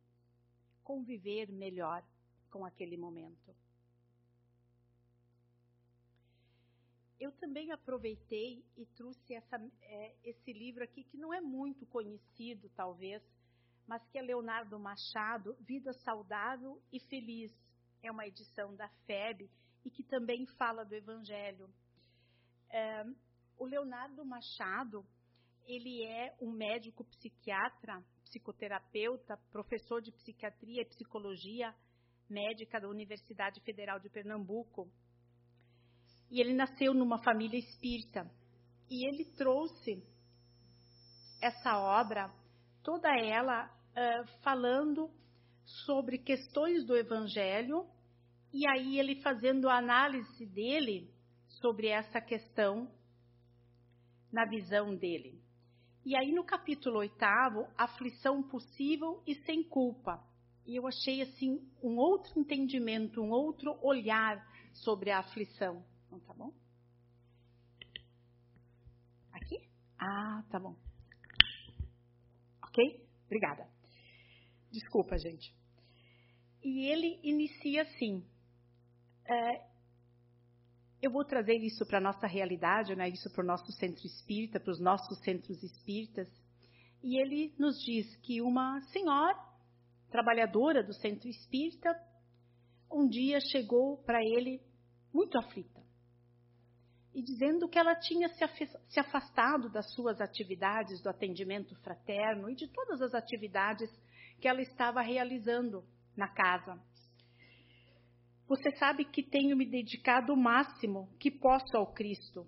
conviver 0.85 1.50
melhor 1.50 2.05
com 2.49 2.64
aquele 2.64 2.97
momento. 2.97 3.53
Eu 7.19 7.33
também 7.33 7.73
aproveitei 7.73 8.64
e 8.76 8.87
trouxe 8.87 9.35
essa, 9.35 9.57
é, 9.83 10.14
esse 10.23 10.53
livro 10.53 10.85
aqui, 10.85 11.03
que 11.03 11.17
não 11.17 11.35
é 11.35 11.41
muito 11.41 11.85
conhecido, 11.87 12.71
talvez, 12.76 13.21
mas 13.85 14.07
que 14.11 14.19
é 14.19 14.23
Leonardo 14.23 14.79
Machado, 14.79 15.57
Vida 15.61 15.93
Saudável 15.93 16.81
e 16.93 17.00
Feliz. 17.00 17.53
É 18.04 18.11
uma 18.11 18.26
edição 18.26 18.76
da 18.76 18.87
FEB 19.06 19.50
e 19.82 19.90
que 19.90 20.04
também 20.04 20.46
fala 20.58 20.84
do 20.84 20.94
Evangelho. 20.94 21.73
É, 22.70 23.02
o 23.56 23.64
Leonardo 23.64 24.23
Machado, 24.26 25.06
ele 25.64 26.04
é 26.04 26.37
um 26.38 26.52
médico 26.52 27.02
psiquiatra 27.04 28.04
psicoterapeuta, 28.25 29.38
professor 29.50 30.02
de 30.02 30.12
psiquiatria 30.12 30.82
e 30.82 30.88
psicologia 30.88 31.75
médica 32.28 32.78
da 32.78 32.88
Universidade 32.88 33.58
Federal 33.62 33.99
de 33.99 34.11
Pernambuco. 34.11 34.87
E 36.30 36.42
ele 36.42 36.52
nasceu 36.52 36.92
numa 36.92 37.23
família 37.23 37.58
espírita. 37.58 38.30
E 38.90 39.08
ele 39.08 39.25
trouxe 39.34 40.06
essa 41.40 41.78
obra, 41.78 42.30
toda 42.82 43.08
ela 43.18 43.66
uh, 43.66 44.42
falando 44.42 45.11
sobre 45.64 46.18
questões 46.18 46.85
do 46.85 46.97
Evangelho, 46.97 47.87
e 48.52 48.66
aí 48.68 48.99
ele 48.99 49.21
fazendo 49.23 49.68
a 49.68 49.78
análise 49.78 50.47
dele 50.47 51.11
sobre 51.49 51.88
essa 51.88 52.21
questão 52.21 52.90
na 54.33 54.44
visão 54.44 54.94
dele. 54.94 55.40
E 56.04 56.14
aí 56.14 56.33
no 56.33 56.44
capítulo 56.44 56.99
oitavo, 56.99 57.66
aflição 57.76 58.42
possível 58.42 59.23
e 59.26 59.35
sem 59.47 59.62
culpa. 59.62 60.23
E 60.66 60.76
eu 60.76 60.87
achei 60.87 61.23
assim 61.23 61.61
um 61.83 61.97
outro 61.97 62.38
entendimento, 62.38 63.21
um 63.21 63.30
outro 63.30 63.78
olhar 63.83 64.44
sobre 64.73 65.11
a 65.11 65.18
aflição. 65.18 65.85
Então 66.06 66.21
tá 66.21 66.35
bom? 66.35 66.52
Aqui? 69.33 69.68
Ah, 69.99 70.44
tá 70.50 70.59
bom. 70.59 70.76
Ok? 72.62 73.06
Obrigada. 73.26 73.74
Desculpa, 74.75 75.16
gente. 75.16 75.54
E 76.61 76.87
ele 76.87 77.21
inicia 77.23 77.83
assim: 77.83 78.26
é, 79.25 79.64
eu 81.00 81.12
vou 81.12 81.25
trazer 81.25 81.57
isso 81.59 81.87
para 81.87 81.99
a 81.99 82.00
nossa 82.00 82.26
realidade, 82.26 82.97
né, 82.97 83.09
isso 83.09 83.31
para 83.31 83.45
o 83.45 83.47
nosso 83.47 83.71
centro 83.73 84.04
espírita, 84.04 84.59
para 84.59 84.73
os 84.73 84.81
nossos 84.81 85.16
centros 85.21 85.62
espíritas. 85.62 86.28
E 87.04 87.21
ele 87.21 87.54
nos 87.57 87.81
diz 87.85 88.16
que 88.16 88.43
uma 88.43 88.81
senhora, 88.93 89.38
trabalhadora 90.11 90.83
do 90.83 90.93
centro 90.93 91.28
espírita, 91.28 91.95
um 92.90 93.09
dia 93.09 93.38
chegou 93.52 93.99
para 93.99 94.21
ele 94.25 94.61
muito 95.12 95.38
aflita 95.38 95.85
e 97.14 97.23
dizendo 97.23 97.69
que 97.69 97.78
ela 97.78 97.95
tinha 97.95 98.28
se 98.28 98.99
afastado 98.99 99.71
das 99.71 99.88
suas 99.95 100.21
atividades 100.21 101.00
do 101.00 101.09
atendimento 101.09 101.76
fraterno 101.76 102.50
e 102.50 102.57
de 102.57 102.66
todas 102.66 103.00
as 103.00 103.14
atividades 103.14 103.88
que 104.44 104.48
ela 104.48 104.60
estava 104.60 105.00
realizando 105.00 105.82
na 106.14 106.28
casa. 106.28 106.78
Você 108.46 108.76
sabe 108.76 109.06
que 109.06 109.22
tenho 109.22 109.56
me 109.56 109.64
dedicado 109.64 110.34
o 110.34 110.36
máximo 110.36 111.08
que 111.18 111.30
posso 111.30 111.74
ao 111.74 111.94
Cristo. 111.94 112.46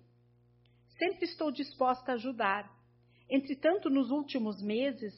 Sempre 0.95 1.25
estou 1.25 1.51
disposta 1.51 2.11
a 2.11 2.13
ajudar. 2.13 2.71
Entretanto, 3.27 3.89
nos 3.89 4.11
últimos 4.11 4.61
meses, 4.61 5.11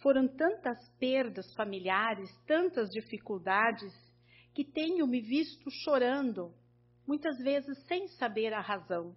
foram 0.00 0.28
tantas 0.28 0.78
perdas 0.90 1.52
familiares, 1.54 2.30
tantas 2.46 2.88
dificuldades, 2.90 3.92
que 4.54 4.62
tenho 4.64 5.08
me 5.08 5.20
visto 5.20 5.68
chorando, 5.82 6.54
muitas 7.04 7.36
vezes 7.38 7.84
sem 7.88 8.06
saber 8.06 8.54
a 8.54 8.60
razão. 8.60 9.16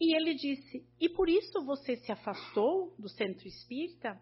E 0.00 0.16
ele 0.16 0.34
disse: 0.34 0.88
E 0.98 1.06
por 1.10 1.28
isso 1.28 1.62
você 1.66 1.96
se 1.96 2.10
afastou 2.10 2.94
do 2.98 3.10
centro 3.10 3.46
espírita? 3.46 4.18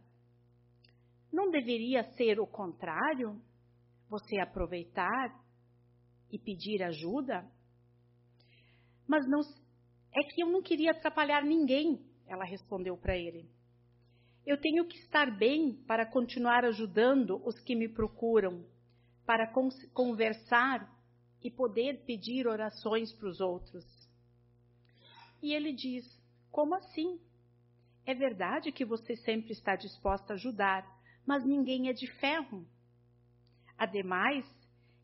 Não 1.36 1.50
deveria 1.50 2.02
ser 2.14 2.40
o 2.40 2.46
contrário? 2.46 3.38
você 4.08 4.38
aproveitar 4.38 5.38
e 6.30 6.38
pedir 6.38 6.82
ajuda? 6.82 7.46
Mas 9.06 9.28
não 9.28 9.40
é 10.14 10.22
que 10.22 10.42
eu 10.42 10.48
não 10.48 10.62
queria 10.62 10.92
atrapalhar 10.92 11.44
ninguém, 11.44 12.00
ela 12.26 12.44
respondeu 12.44 12.96
para 12.96 13.16
ele. 13.16 13.46
Eu 14.46 14.58
tenho 14.58 14.86
que 14.86 14.96
estar 14.98 15.30
bem 15.36 15.74
para 15.86 16.06
continuar 16.06 16.64
ajudando 16.64 17.44
os 17.44 17.58
que 17.60 17.74
me 17.74 17.86
procuram, 17.88 18.64
para 19.26 19.52
conversar 19.92 20.90
e 21.42 21.50
poder 21.50 22.04
pedir 22.06 22.46
orações 22.46 23.12
para 23.12 23.28
os 23.28 23.40
outros. 23.40 23.84
E 25.42 25.52
ele 25.52 25.74
diz: 25.74 26.04
Como 26.50 26.74
assim? 26.74 27.20
É 28.06 28.14
verdade 28.14 28.70
que 28.70 28.84
você 28.84 29.16
sempre 29.16 29.52
está 29.52 29.74
disposta 29.74 30.32
a 30.32 30.36
ajudar, 30.36 30.95
mas 31.26 31.44
ninguém 31.44 31.88
é 31.88 31.92
de 31.92 32.06
ferro. 32.20 32.64
Ademais, 33.76 34.46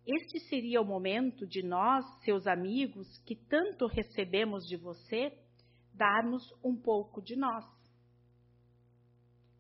este 0.07 0.39
seria 0.49 0.81
o 0.81 0.85
momento 0.85 1.47
de 1.47 1.63
nós, 1.63 2.05
seus 2.25 2.47
amigos, 2.47 3.19
que 3.27 3.35
tanto 3.35 3.87
recebemos 3.87 4.65
de 4.67 4.77
você, 4.77 5.37
darmos 5.93 6.43
um 6.65 6.77
pouco 6.77 7.21
de 7.21 7.37
nós. 7.37 7.65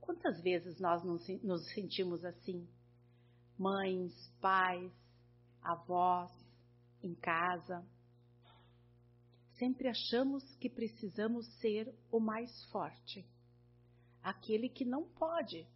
Quantas 0.01 0.41
vezes 0.43 0.81
nós 0.81 1.03
nos 1.05 1.73
sentimos 1.75 2.25
assim? 2.25 2.69
Mães, 3.59 4.13
pais, 4.41 4.93
avós, 5.63 6.31
em 7.03 7.15
casa. 7.15 7.85
Sempre 9.59 9.89
achamos 9.89 10.43
que 10.57 10.69
precisamos 10.69 11.47
ser 11.61 11.95
o 12.11 12.19
mais 12.19 12.51
forte, 12.71 13.25
aquele 14.23 14.69
que 14.69 14.85
não 14.85 15.05
pode 15.11 15.67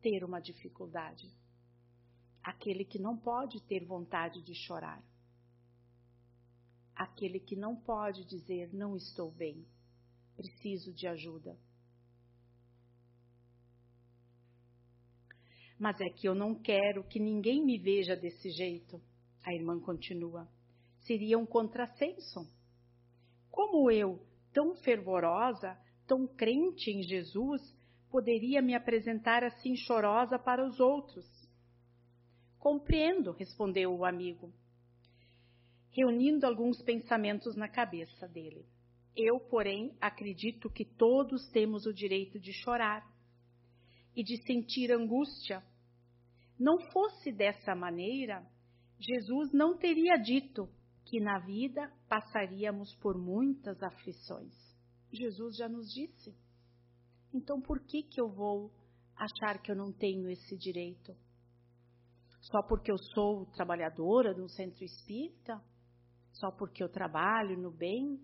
ter 0.00 0.24
uma 0.24 0.40
dificuldade. 0.40 1.30
Aquele 2.42 2.84
que 2.84 2.98
não 2.98 3.16
pode 3.16 3.60
ter 3.62 3.84
vontade 3.84 4.42
de 4.42 4.54
chorar. 4.54 5.02
Aquele 6.94 7.40
que 7.40 7.56
não 7.56 7.76
pode 7.76 8.24
dizer: 8.24 8.72
Não 8.72 8.96
estou 8.96 9.30
bem, 9.30 9.66
preciso 10.36 10.92
de 10.92 11.06
ajuda. 11.06 11.56
Mas 15.78 15.98
é 16.00 16.10
que 16.10 16.28
eu 16.28 16.34
não 16.34 16.54
quero 16.54 17.02
que 17.04 17.18
ninguém 17.18 17.64
me 17.64 17.78
veja 17.78 18.14
desse 18.14 18.50
jeito, 18.50 19.00
a 19.42 19.54
irmã 19.54 19.80
continua. 19.80 20.46
Seria 21.06 21.38
um 21.38 21.46
contrassenso. 21.46 22.46
Como 23.50 23.90
eu, 23.90 24.20
tão 24.52 24.76
fervorosa, 24.76 25.78
tão 26.06 26.26
crente 26.26 26.90
em 26.90 27.02
Jesus, 27.02 27.62
poderia 28.10 28.60
me 28.60 28.74
apresentar 28.74 29.44
assim 29.44 29.76
chorosa 29.76 30.38
para 30.38 30.66
os 30.66 30.80
outros? 30.80 31.24
Compreendo, 32.58 33.32
respondeu 33.32 33.94
o 33.94 34.04
amigo, 34.04 34.52
reunindo 35.90 36.46
alguns 36.46 36.82
pensamentos 36.82 37.56
na 37.56 37.68
cabeça 37.68 38.28
dele. 38.28 38.66
Eu, 39.16 39.40
porém, 39.40 39.96
acredito 40.00 40.70
que 40.70 40.84
todos 40.84 41.48
temos 41.50 41.86
o 41.86 41.92
direito 41.92 42.38
de 42.38 42.52
chorar 42.52 43.08
e 44.14 44.22
de 44.22 44.36
sentir 44.44 44.92
angústia. 44.92 45.62
Não 46.58 46.78
fosse 46.92 47.32
dessa 47.32 47.74
maneira, 47.74 48.46
Jesus 48.98 49.52
não 49.52 49.78
teria 49.78 50.16
dito 50.16 50.68
que 51.06 51.18
na 51.18 51.38
vida 51.38 51.90
passaríamos 52.08 52.94
por 52.96 53.16
muitas 53.18 53.82
aflições. 53.82 54.54
Jesus 55.12 55.56
já 55.56 55.68
nos 55.68 55.92
disse. 55.92 56.34
Então, 57.32 57.60
por 57.60 57.80
que 57.80 58.02
que 58.02 58.20
eu 58.20 58.28
vou 58.28 58.72
achar 59.16 59.60
que 59.62 59.70
eu 59.70 59.76
não 59.76 59.92
tenho 59.92 60.28
esse 60.28 60.56
direito? 60.56 61.14
Só 62.40 62.62
porque 62.62 62.90
eu 62.90 62.98
sou 63.14 63.46
trabalhadora 63.52 64.34
de 64.34 64.40
um 64.40 64.48
centro 64.48 64.82
espírita? 64.84 65.62
Só 66.32 66.50
porque 66.50 66.82
eu 66.82 66.88
trabalho 66.88 67.56
no 67.60 67.70
bem? 67.70 68.18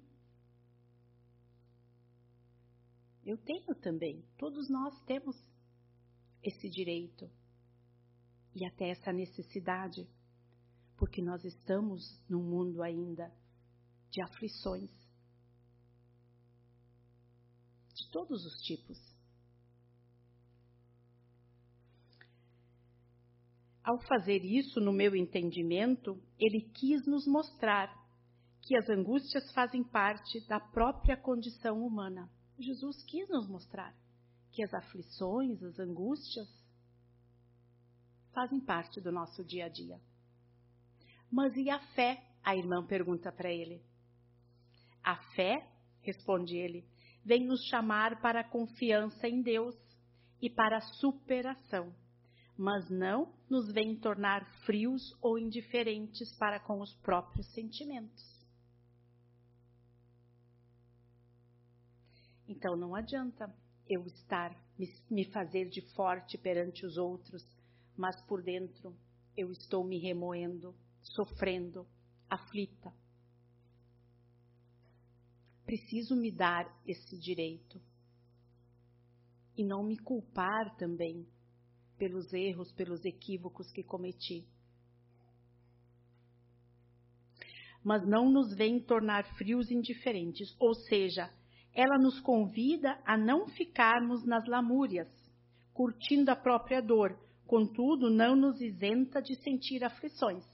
Eu 3.24 3.36
tenho 3.38 3.74
também, 3.80 4.24
todos 4.38 4.68
nós 4.70 5.02
temos 5.04 5.36
esse 6.42 6.68
direito 6.70 7.28
e 8.54 8.64
até 8.64 8.90
essa 8.90 9.12
necessidade, 9.12 10.08
porque 10.96 11.20
nós 11.20 11.44
estamos 11.44 12.02
num 12.28 12.42
mundo 12.42 12.82
ainda 12.82 13.30
de 14.10 14.22
aflições 14.22 15.05
todos 18.10 18.44
os 18.44 18.60
tipos. 18.62 18.98
Ao 23.82 23.98
fazer 24.00 24.44
isso, 24.44 24.80
no 24.80 24.92
meu 24.92 25.14
entendimento, 25.14 26.20
ele 26.38 26.60
quis 26.74 27.06
nos 27.06 27.26
mostrar 27.26 27.88
que 28.62 28.76
as 28.76 28.88
angústias 28.88 29.48
fazem 29.52 29.84
parte 29.84 30.44
da 30.48 30.58
própria 30.58 31.16
condição 31.16 31.86
humana. 31.86 32.28
Jesus 32.58 33.04
quis 33.04 33.28
nos 33.28 33.48
mostrar 33.48 33.94
que 34.50 34.62
as 34.64 34.74
aflições, 34.74 35.62
as 35.62 35.78
angústias, 35.78 36.48
fazem 38.32 38.58
parte 38.60 39.00
do 39.00 39.12
nosso 39.12 39.44
dia 39.44 39.66
a 39.66 39.68
dia. 39.68 40.00
Mas 41.30 41.54
e 41.56 41.70
a 41.70 41.78
fé? 41.94 42.22
A 42.42 42.56
irmã 42.56 42.84
pergunta 42.84 43.30
para 43.30 43.52
ele. 43.52 43.80
A 45.02 45.16
fé, 45.34 45.70
responde 46.00 46.56
ele, 46.56 46.84
vem 47.26 47.44
nos 47.44 47.62
chamar 47.66 48.20
para 48.22 48.40
a 48.40 48.48
confiança 48.48 49.28
em 49.28 49.42
Deus 49.42 49.76
e 50.40 50.48
para 50.48 50.78
a 50.78 50.80
superação 50.80 51.92
mas 52.56 52.88
não 52.88 53.34
nos 53.50 53.70
vem 53.70 53.94
tornar 53.96 54.44
frios 54.64 55.14
ou 55.20 55.38
indiferentes 55.38 56.34
para 56.36 56.58
com 56.58 56.80
os 56.80 56.94
próprios 56.96 57.46
sentimentos. 57.52 58.24
Então 62.48 62.76
não 62.76 62.94
adianta 62.94 63.54
eu 63.88 64.06
estar 64.06 64.56
me 65.10 65.24
fazer 65.26 65.68
de 65.68 65.82
forte 65.94 66.38
perante 66.38 66.86
os 66.86 66.96
outros, 66.96 67.44
mas 67.96 68.18
por 68.22 68.42
dentro 68.42 68.96
eu 69.36 69.50
estou 69.50 69.84
me 69.84 69.98
remoendo, 69.98 70.74
sofrendo, 71.02 71.86
aflita. 72.30 72.92
Preciso 75.66 76.14
me 76.14 76.30
dar 76.30 76.64
esse 76.86 77.18
direito 77.18 77.80
e 79.56 79.64
não 79.64 79.82
me 79.82 79.98
culpar 79.98 80.76
também 80.76 81.26
pelos 81.98 82.32
erros, 82.32 82.70
pelos 82.72 83.04
equívocos 83.04 83.72
que 83.72 83.82
cometi. 83.82 84.46
Mas 87.82 88.06
não 88.06 88.30
nos 88.30 88.54
vem 88.54 88.80
tornar 88.80 89.24
frios 89.36 89.70
e 89.70 89.74
indiferentes, 89.74 90.54
ou 90.58 90.72
seja, 90.74 91.32
ela 91.72 91.98
nos 91.98 92.20
convida 92.20 93.00
a 93.04 93.16
não 93.16 93.48
ficarmos 93.48 94.24
nas 94.24 94.46
lamúrias, 94.46 95.08
curtindo 95.74 96.30
a 96.30 96.36
própria 96.36 96.80
dor, 96.80 97.18
contudo, 97.46 98.08
não 98.08 98.36
nos 98.36 98.60
isenta 98.60 99.20
de 99.20 99.34
sentir 99.42 99.82
aflições. 99.84 100.44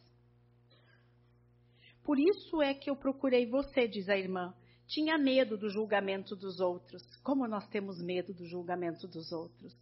Por 2.03 2.19
isso 2.19 2.61
é 2.61 2.75
que 2.75 2.91
eu 2.91 2.97
procurei 2.97 3.47
você, 3.47 3.87
diz 3.87 4.09
a 4.09 4.17
irmã. 4.17 4.55
Tinha 4.93 5.17
medo 5.17 5.57
do 5.57 5.71
julgamento 5.71 6.37
dos 6.37 6.61
outros. 6.61 7.03
Como 7.23 7.49
nós 7.49 7.67
temos 7.69 7.99
medo 8.03 8.35
do 8.35 8.45
julgamento 8.45 9.09
dos 9.09 9.33
outros? 9.33 9.75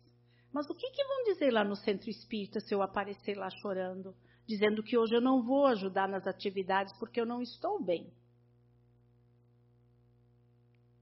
Mas 0.53 0.71
o 0.71 0.75
que, 0.75 0.89
que 0.89 1.05
vão 1.05 1.25
dizer 1.25 1.51
lá 1.51 1.65
no 1.65 1.75
centro 1.75 2.09
espírita 2.09 2.61
se 2.61 2.73
eu 2.73 2.81
aparecer 2.81 3.37
lá 3.37 3.51
chorando, 3.51 4.15
dizendo 4.47 4.85
que 4.85 4.97
hoje 4.97 5.17
eu 5.17 5.21
não 5.21 5.43
vou 5.43 5.67
ajudar 5.67 6.09
nas 6.09 6.29
atividades 6.29 6.97
porque 6.97 7.21
eu 7.21 7.27
não 7.27 7.43
estou 7.43 7.83
bem? 7.83 8.13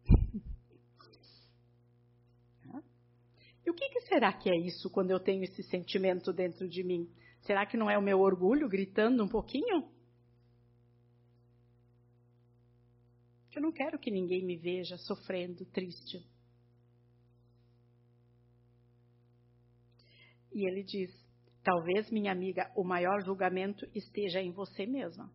E 3.66 3.70
o 3.70 3.74
que, 3.74 3.86
que, 3.90 4.00
será 4.08 4.32
que 4.32 4.48
é 4.48 4.56
isso 4.56 4.88
quando 4.88 5.10
eu 5.10 5.20
tenho 5.20 5.44
esse 5.44 5.62
sentimento 5.64 6.32
dentro 6.32 6.66
de 6.66 6.82
mim? 6.82 7.06
Será 7.42 7.66
que 7.66 7.76
não 7.76 7.90
é 7.90 7.98
o 7.98 8.02
meu 8.02 8.20
orgulho 8.20 8.66
gritando 8.66 9.22
um 9.22 9.28
pouquinho? 9.28 9.86
Eu 13.58 13.62
não 13.62 13.72
quero 13.72 13.98
que 13.98 14.08
ninguém 14.08 14.46
me 14.46 14.56
veja 14.56 14.96
sofrendo, 14.98 15.66
triste. 15.66 16.24
E 20.52 20.64
ele 20.64 20.84
diz: 20.84 21.10
Talvez, 21.64 22.08
minha 22.08 22.30
amiga, 22.30 22.70
o 22.76 22.84
maior 22.84 23.20
julgamento 23.24 23.84
esteja 23.92 24.40
em 24.40 24.52
você 24.52 24.86
mesma. 24.86 25.28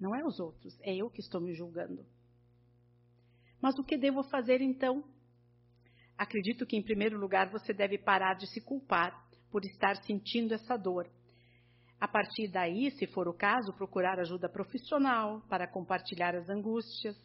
Não 0.00 0.16
é 0.16 0.24
os 0.24 0.40
outros, 0.40 0.74
é 0.80 0.96
eu 0.96 1.10
que 1.10 1.20
estou 1.20 1.38
me 1.38 1.52
julgando. 1.52 2.02
Mas 3.60 3.78
o 3.78 3.84
que 3.84 3.98
devo 3.98 4.22
fazer 4.30 4.62
então? 4.62 5.04
Acredito 6.16 6.64
que, 6.64 6.78
em 6.78 6.82
primeiro 6.82 7.18
lugar, 7.18 7.50
você 7.50 7.74
deve 7.74 7.98
parar 7.98 8.36
de 8.36 8.46
se 8.46 8.62
culpar 8.62 9.12
por 9.50 9.66
estar 9.66 10.02
sentindo 10.04 10.54
essa 10.54 10.78
dor. 10.78 11.12
A 12.02 12.08
partir 12.08 12.48
daí, 12.48 12.90
se 12.90 13.06
for 13.06 13.28
o 13.28 13.32
caso, 13.32 13.72
procurar 13.74 14.18
ajuda 14.18 14.48
profissional 14.48 15.40
para 15.48 15.68
compartilhar 15.68 16.34
as 16.34 16.48
angústias. 16.48 17.16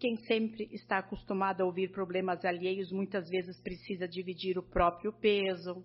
Quem 0.00 0.16
sempre 0.26 0.68
está 0.72 0.98
acostumado 0.98 1.60
a 1.60 1.64
ouvir 1.64 1.92
problemas 1.92 2.44
alheios 2.44 2.90
muitas 2.90 3.28
vezes 3.28 3.62
precisa 3.62 4.08
dividir 4.08 4.58
o 4.58 4.64
próprio 4.64 5.12
peso. 5.12 5.84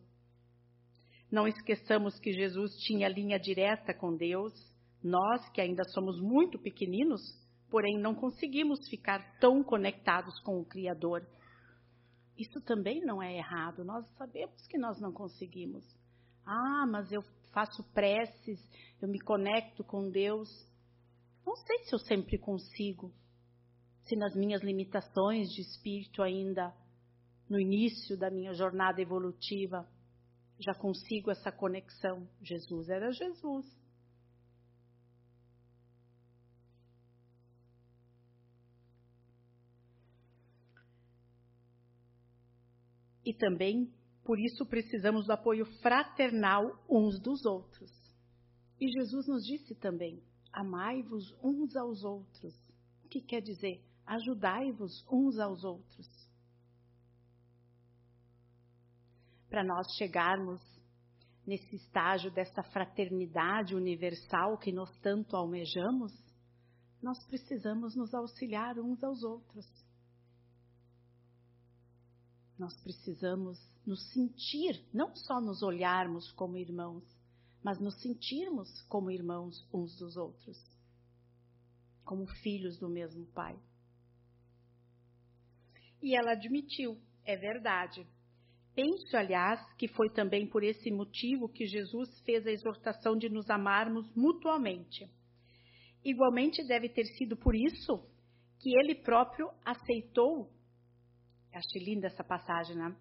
Não 1.32 1.48
esqueçamos 1.48 2.20
que 2.20 2.34
Jesus 2.34 2.72
tinha 2.80 3.08
linha 3.08 3.38
direta 3.38 3.94
com 3.94 4.18
Deus. 4.18 4.54
Nós, 5.04 5.48
que 5.52 5.62
ainda 5.62 5.84
somos 5.90 6.20
muito 6.20 6.58
pequeninos, 6.58 7.22
porém 7.70 8.00
não 8.00 8.16
conseguimos 8.16 8.80
ficar 8.90 9.38
tão 9.40 9.64
conectados 9.64 10.34
com 10.40 10.60
o 10.60 10.66
Criador. 10.66 11.22
Isso 12.36 12.60
também 12.62 13.02
não 13.02 13.22
é 13.22 13.38
errado. 13.38 13.86
Nós 13.86 14.04
sabemos 14.18 14.66
que 14.66 14.80
nós 14.80 15.00
não 15.00 15.14
conseguimos. 15.14 15.86
Ah, 16.44 16.88
mas 16.88 17.12
eu 17.12 17.22
faço 17.52 17.84
preces, 17.94 18.60
eu 19.02 19.08
me 19.08 19.20
conecto 19.20 19.84
com 19.84 20.10
Deus. 20.10 20.50
Não 21.46 21.56
sei 21.56 21.80
se 21.86 21.94
eu 21.94 22.00
sempre 22.00 22.38
consigo. 22.38 23.14
Se 24.06 24.16
nas 24.16 24.36
minhas 24.36 24.62
limitações 24.62 25.50
de 25.50 25.62
espírito 25.62 26.22
ainda 26.22 26.74
no 27.50 27.60
início 27.60 28.18
da 28.18 28.30
minha 28.30 28.54
jornada 28.54 29.02
evolutiva 29.02 29.88
já 30.60 30.74
consigo 30.74 31.32
essa 31.32 31.52
conexão. 31.52 32.28
Jesus 32.42 32.90
era 32.90 33.12
Jesus. 33.12 33.66
E 43.26 43.34
também, 43.34 43.94
por 44.30 44.40
isso, 44.40 44.64
precisamos 44.64 45.26
do 45.26 45.34
apoio 45.34 45.66
fraternal 45.82 46.80
uns 46.88 47.20
dos 47.20 47.44
outros. 47.48 47.92
E 48.80 48.88
Jesus 48.88 49.28
nos 49.28 49.44
disse 49.44 49.74
também: 49.74 50.22
amai-vos 50.54 51.36
uns 51.44 51.76
aos 51.76 52.04
outros. 52.04 52.54
O 53.04 53.08
que 53.08 53.22
quer 53.22 53.42
dizer? 53.42 53.84
Ajudai-vos 54.06 55.04
uns 55.12 55.40
aos 55.40 55.64
outros. 55.64 56.08
para 59.50 59.64
nós 59.64 59.88
chegarmos 59.98 60.62
nesse 61.44 61.78
estágio 61.78 62.30
dessa 62.30 62.62
fraternidade 62.62 63.74
universal 63.74 64.60
que 64.60 64.72
nós 64.72 64.96
tanto 65.00 65.36
almejamos, 65.36 66.14
nós 67.02 67.18
precisamos 67.26 67.96
nos 67.96 68.14
auxiliar 68.14 68.78
uns 68.78 69.04
aos 69.04 69.24
outros. 69.24 69.66
nós 72.60 72.76
precisamos 72.84 73.58
nos 73.90 74.08
sentir, 74.14 74.86
não 74.94 75.16
só 75.16 75.42
nos 75.42 75.64
olharmos 75.64 76.32
como 76.34 76.58
irmãos, 76.58 77.04
mas 77.64 77.80
nos 77.80 78.00
sentirmos 78.00 78.70
como 78.84 79.10
irmãos 79.10 79.68
uns 79.74 79.98
dos 79.98 80.16
outros, 80.16 80.58
como 82.06 82.28
filhos 82.28 82.78
do 82.78 82.88
mesmo 82.88 83.26
Pai. 83.34 83.58
E 86.04 86.16
ela 86.16 86.34
admitiu, 86.34 87.02
é 87.26 87.36
verdade. 87.36 88.06
Penso, 88.76 89.18
aliás, 89.18 89.60
que 89.74 89.88
foi 89.88 90.12
também 90.12 90.48
por 90.48 90.64
esse 90.64 90.92
motivo 90.92 91.50
que 91.50 91.66
Jesus 91.66 92.22
fez 92.22 92.46
a 92.46 92.52
exortação 92.52 93.18
de 93.18 93.28
nos 93.28 93.50
amarmos 93.50 94.08
mutuamente. 94.16 95.10
Igualmente 96.06 96.64
deve 96.64 96.90
ter 96.90 97.06
sido 97.18 97.36
por 97.36 97.56
isso 97.56 98.08
que 98.60 98.70
ele 98.78 98.94
próprio 98.94 99.50
aceitou, 99.66 100.54
achei 101.52 101.84
linda 101.84 102.06
essa 102.06 102.24
passagem, 102.24 102.76
né? 102.76 102.96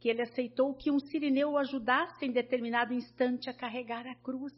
Que 0.00 0.08
ele 0.08 0.22
aceitou 0.22 0.74
que 0.74 0.90
um 0.90 0.98
sirineu 0.98 1.52
o 1.52 1.58
ajudasse 1.58 2.24
em 2.24 2.32
determinado 2.32 2.92
instante 2.94 3.50
a 3.50 3.54
carregar 3.54 4.06
a 4.06 4.14
cruz. 4.16 4.52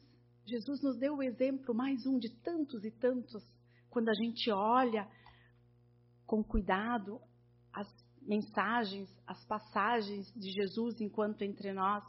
Jesus 0.47 0.83
nos 0.83 0.99
deu 0.99 1.17
o 1.17 1.23
exemplo, 1.23 1.75
mais 1.75 2.07
um 2.07 2.19
de 2.19 2.29
tantos 2.43 2.85
e 2.85 2.91
tantos, 2.91 3.43
quando 3.89 4.09
a 4.09 4.15
gente 4.15 4.51
olha 4.51 5.09
com 6.27 6.45
cuidado 6.45 7.21
as 7.73 7.89
mensagens, 8.23 9.09
as 9.27 9.45
passagens 9.47 10.33
de 10.35 10.51
Jesus 10.51 11.01
enquanto 11.01 11.43
entre 11.43 11.73
nós. 11.73 12.05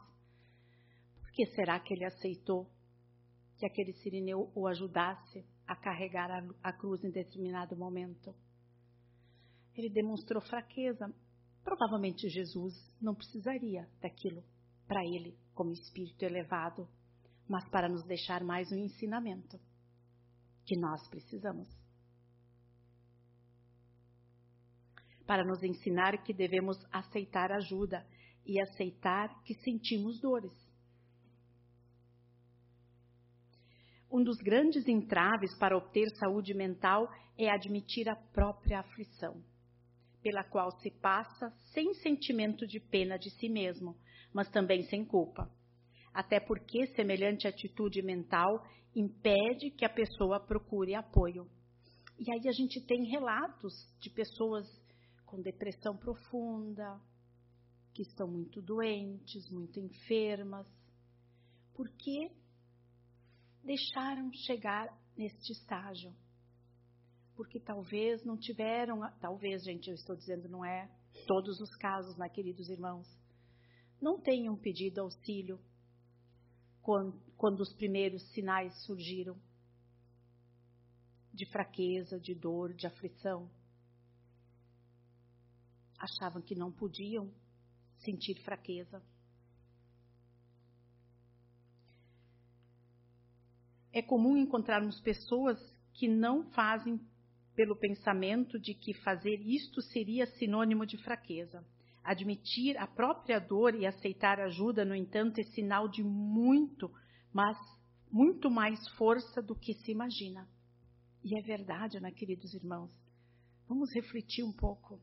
Por 1.21 1.31
que 1.31 1.45
será 1.47 1.79
que 1.79 1.93
ele 1.93 2.05
aceitou 2.05 2.69
que 3.57 3.65
aquele 3.65 3.93
sirineu 3.93 4.51
o 4.53 4.67
ajudasse 4.67 5.45
a 5.67 5.75
carregar 5.75 6.29
a, 6.29 6.69
a 6.69 6.73
cruz 6.73 7.03
em 7.03 7.11
determinado 7.11 7.75
momento? 7.75 8.35
Ele 9.75 9.89
demonstrou 9.89 10.41
fraqueza. 10.41 11.13
Provavelmente 11.63 12.27
Jesus 12.29 12.73
não 13.01 13.15
precisaria 13.15 13.87
daquilo 14.01 14.43
para 14.87 15.03
ele 15.05 15.37
como 15.53 15.71
espírito 15.71 16.23
elevado, 16.23 16.87
mas 17.47 17.67
para 17.69 17.87
nos 17.87 18.03
deixar 18.05 18.43
mais 18.43 18.71
um 18.71 18.77
ensinamento 18.77 19.59
que 20.65 20.77
nós 20.77 21.07
precisamos. 21.09 21.81
para 25.31 25.45
nos 25.45 25.63
ensinar 25.63 26.21
que 26.23 26.33
devemos 26.33 26.77
aceitar 26.91 27.53
ajuda 27.53 28.05
e 28.45 28.59
aceitar 28.59 29.29
que 29.43 29.53
sentimos 29.63 30.19
dores. 30.19 30.51
Um 34.11 34.21
dos 34.21 34.35
grandes 34.39 34.85
entraves 34.89 35.57
para 35.57 35.77
obter 35.77 36.09
saúde 36.17 36.53
mental 36.53 37.07
é 37.37 37.49
admitir 37.49 38.09
a 38.09 38.15
própria 38.33 38.81
aflição, 38.81 39.41
pela 40.21 40.43
qual 40.43 40.71
se 40.79 40.91
passa 40.91 41.51
sem 41.73 41.93
sentimento 41.95 42.67
de 42.67 42.79
pena 42.79 43.17
de 43.17 43.29
si 43.31 43.49
mesmo, 43.49 43.95
mas 44.33 44.49
também 44.49 44.83
sem 44.83 45.03
culpa. 45.03 45.51
Até 46.13 46.39
porque 46.39 46.87
semelhante 46.87 47.47
atitude 47.47 48.01
mental 48.01 48.65
impede 48.95 49.71
que 49.71 49.85
a 49.85 49.89
pessoa 49.89 50.39
procure 50.39 50.93
apoio. 50.93 51.49
E 52.19 52.31
aí 52.31 52.47
a 52.47 52.51
gente 52.51 52.79
tem 52.85 53.05
relatos 53.09 53.73
de 53.99 54.09
pessoas 54.09 54.67
com 55.25 55.41
depressão 55.41 55.97
profunda, 55.97 56.99
que 57.93 58.01
estão 58.01 58.27
muito 58.27 58.61
doentes, 58.61 59.49
muito 59.49 59.79
enfermas, 59.79 60.67
porque 61.73 62.31
deixaram 63.63 64.31
chegar 64.33 64.87
neste 65.15 65.53
estágio. 65.53 66.13
Porque 67.41 67.59
talvez 67.59 68.23
não 68.23 68.37
tiveram, 68.37 69.01
talvez, 69.19 69.63
gente, 69.63 69.89
eu 69.89 69.95
estou 69.95 70.15
dizendo, 70.15 70.47
não 70.47 70.63
é 70.63 70.87
todos 71.25 71.59
os 71.59 71.75
casos, 71.77 72.15
né, 72.15 72.29
queridos 72.29 72.69
irmãos, 72.69 73.07
não 73.99 74.21
tenham 74.21 74.55
pedido 74.55 75.01
auxílio 75.01 75.59
quando, 76.83 77.19
quando 77.37 77.61
os 77.61 77.73
primeiros 77.73 78.21
sinais 78.33 78.71
surgiram 78.85 79.35
de 81.33 81.47
fraqueza, 81.47 82.19
de 82.19 82.35
dor, 82.35 82.75
de 82.75 82.85
aflição 82.85 83.49
achavam 85.97 86.43
que 86.43 86.53
não 86.53 86.71
podiam 86.71 87.33
sentir 88.05 88.39
fraqueza. 88.43 89.01
É 93.91 94.03
comum 94.03 94.37
encontrarmos 94.37 95.01
pessoas 95.01 95.59
que 95.95 96.07
não 96.07 96.43
fazem 96.51 97.01
pelo 97.55 97.75
pensamento 97.75 98.59
de 98.59 98.73
que 98.73 98.93
fazer 99.01 99.39
isto 99.41 99.81
seria 99.81 100.25
sinônimo 100.25 100.85
de 100.85 100.97
fraqueza. 101.03 101.65
Admitir 102.03 102.77
a 102.77 102.87
própria 102.87 103.39
dor 103.39 103.75
e 103.75 103.85
aceitar 103.85 104.39
ajuda, 104.39 104.83
no 104.83 104.95
entanto, 104.95 105.39
é 105.39 105.43
sinal 105.43 105.87
de 105.87 106.03
muito, 106.03 106.91
mas 107.31 107.57
muito 108.11 108.49
mais 108.49 108.79
força 108.95 109.41
do 109.41 109.55
que 109.55 109.73
se 109.73 109.91
imagina. 109.91 110.47
E 111.23 111.37
é 111.37 111.41
verdade, 111.41 111.99
né, 111.99 112.11
queridos 112.11 112.53
irmãos? 112.53 112.91
Vamos 113.67 113.93
refletir 113.93 114.43
um 114.43 114.51
pouco 114.51 114.99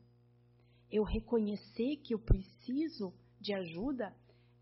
eu 0.91 1.03
reconhecer 1.03 1.97
que 1.97 2.13
eu 2.13 2.19
preciso 2.19 3.13
de 3.39 3.53
ajuda 3.53 4.15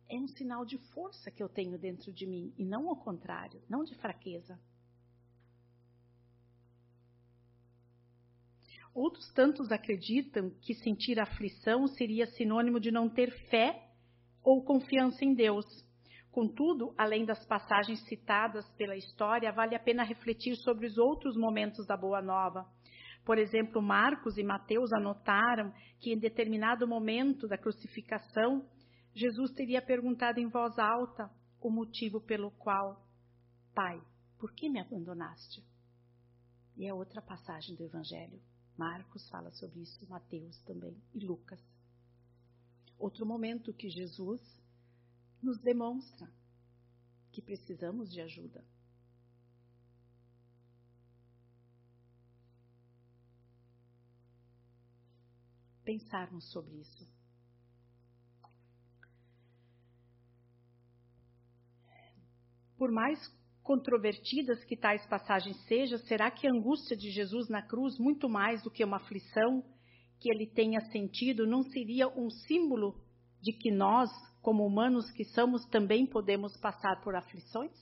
é 0.10 0.18
um 0.18 0.28
sinal 0.28 0.66
de 0.66 0.78
força 0.94 1.32
que 1.32 1.42
eu 1.42 1.50
tenho 1.50 1.78
dentro 1.78 2.12
de 2.14 2.26
mim 2.26 2.54
e 2.58 2.66
não 2.66 2.88
o 2.88 2.96
contrário, 2.96 3.62
não 3.70 3.84
de 3.84 3.96
fraqueza. 3.96 4.60
Outros 8.98 9.32
tantos 9.32 9.72
acreditam 9.72 10.50
que 10.60 10.74
sentir 10.74 11.20
aflição 11.20 11.86
seria 11.86 12.26
sinônimo 12.26 12.80
de 12.80 12.90
não 12.90 13.08
ter 13.08 13.30
fé 13.48 13.92
ou 14.44 14.64
confiança 14.64 15.24
em 15.24 15.36
Deus. 15.36 15.66
Contudo, 16.32 16.96
além 16.98 17.24
das 17.24 17.46
passagens 17.46 18.04
citadas 18.08 18.68
pela 18.72 18.96
história, 18.96 19.52
vale 19.52 19.76
a 19.76 19.80
pena 19.80 20.04
refletir 20.04 20.56
sobre 20.56 20.88
os 20.88 20.98
outros 20.98 21.38
momentos 21.38 21.86
da 21.86 21.96
Boa 21.96 22.24
Nova. 22.24 22.66
Por 23.24 23.38
exemplo, 23.38 23.84
Marcos 23.84 24.36
e 24.36 24.44
Mateus 24.44 24.92
anotaram 24.92 25.72
que 26.00 26.12
em 26.12 26.18
determinado 26.18 26.88
momento 26.88 27.48
da 27.48 27.56
crucificação, 27.56 28.68
Jesus 29.14 29.52
teria 29.52 29.80
perguntado 29.80 30.40
em 30.40 30.50
voz 30.50 30.76
alta 30.80 31.30
o 31.62 31.70
motivo 31.70 32.20
pelo 32.20 32.50
qual, 32.50 33.06
Pai, 33.76 34.02
por 34.40 34.52
que 34.56 34.68
me 34.68 34.80
abandonaste? 34.80 35.64
E 36.76 36.88
é 36.88 36.92
outra 36.92 37.22
passagem 37.22 37.76
do 37.76 37.84
Evangelho. 37.84 38.42
Marcos 38.78 39.28
fala 39.30 39.52
sobre 39.52 39.82
isso, 39.82 40.08
Mateus 40.08 40.58
também 40.64 40.96
e 41.14 41.20
Lucas. 41.20 41.60
Outro 42.98 43.26
momento 43.26 43.74
que 43.74 43.90
Jesus 43.90 44.42
nos 45.42 45.60
demonstra 45.60 46.30
que 47.32 47.42
precisamos 47.42 48.12
de 48.12 48.22
ajuda. 48.22 48.64
pensarmos 55.88 56.44
sobre 56.52 56.76
isso. 56.82 57.08
Por 62.78 62.92
mais 62.92 63.18
controvertidas 63.68 64.64
que 64.64 64.78
tais 64.78 65.06
passagens 65.08 65.58
sejam, 65.66 66.00
será 66.00 66.32
que 66.32 66.48
a 66.48 66.52
angústia 66.52 66.96
de 66.96 67.12
Jesus 67.12 67.50
na 67.50 67.62
cruz, 67.62 68.00
muito 68.00 68.30
mais 68.30 68.64
do 68.64 68.72
que 68.72 68.82
uma 68.82 68.96
aflição 68.96 69.62
que 70.22 70.32
ele 70.32 70.48
tenha 70.48 70.80
sentido, 70.90 71.46
não 71.46 71.64
seria 71.64 72.08
um 72.08 72.30
símbolo 72.30 72.96
de 73.42 73.52
que 73.52 73.70
nós, 73.70 74.10
como 74.42 74.66
humanos 74.66 75.12
que 75.12 75.26
somos, 75.26 75.66
também 75.66 76.06
podemos 76.06 76.56
passar 76.62 77.02
por 77.04 77.14
aflições? 77.14 77.74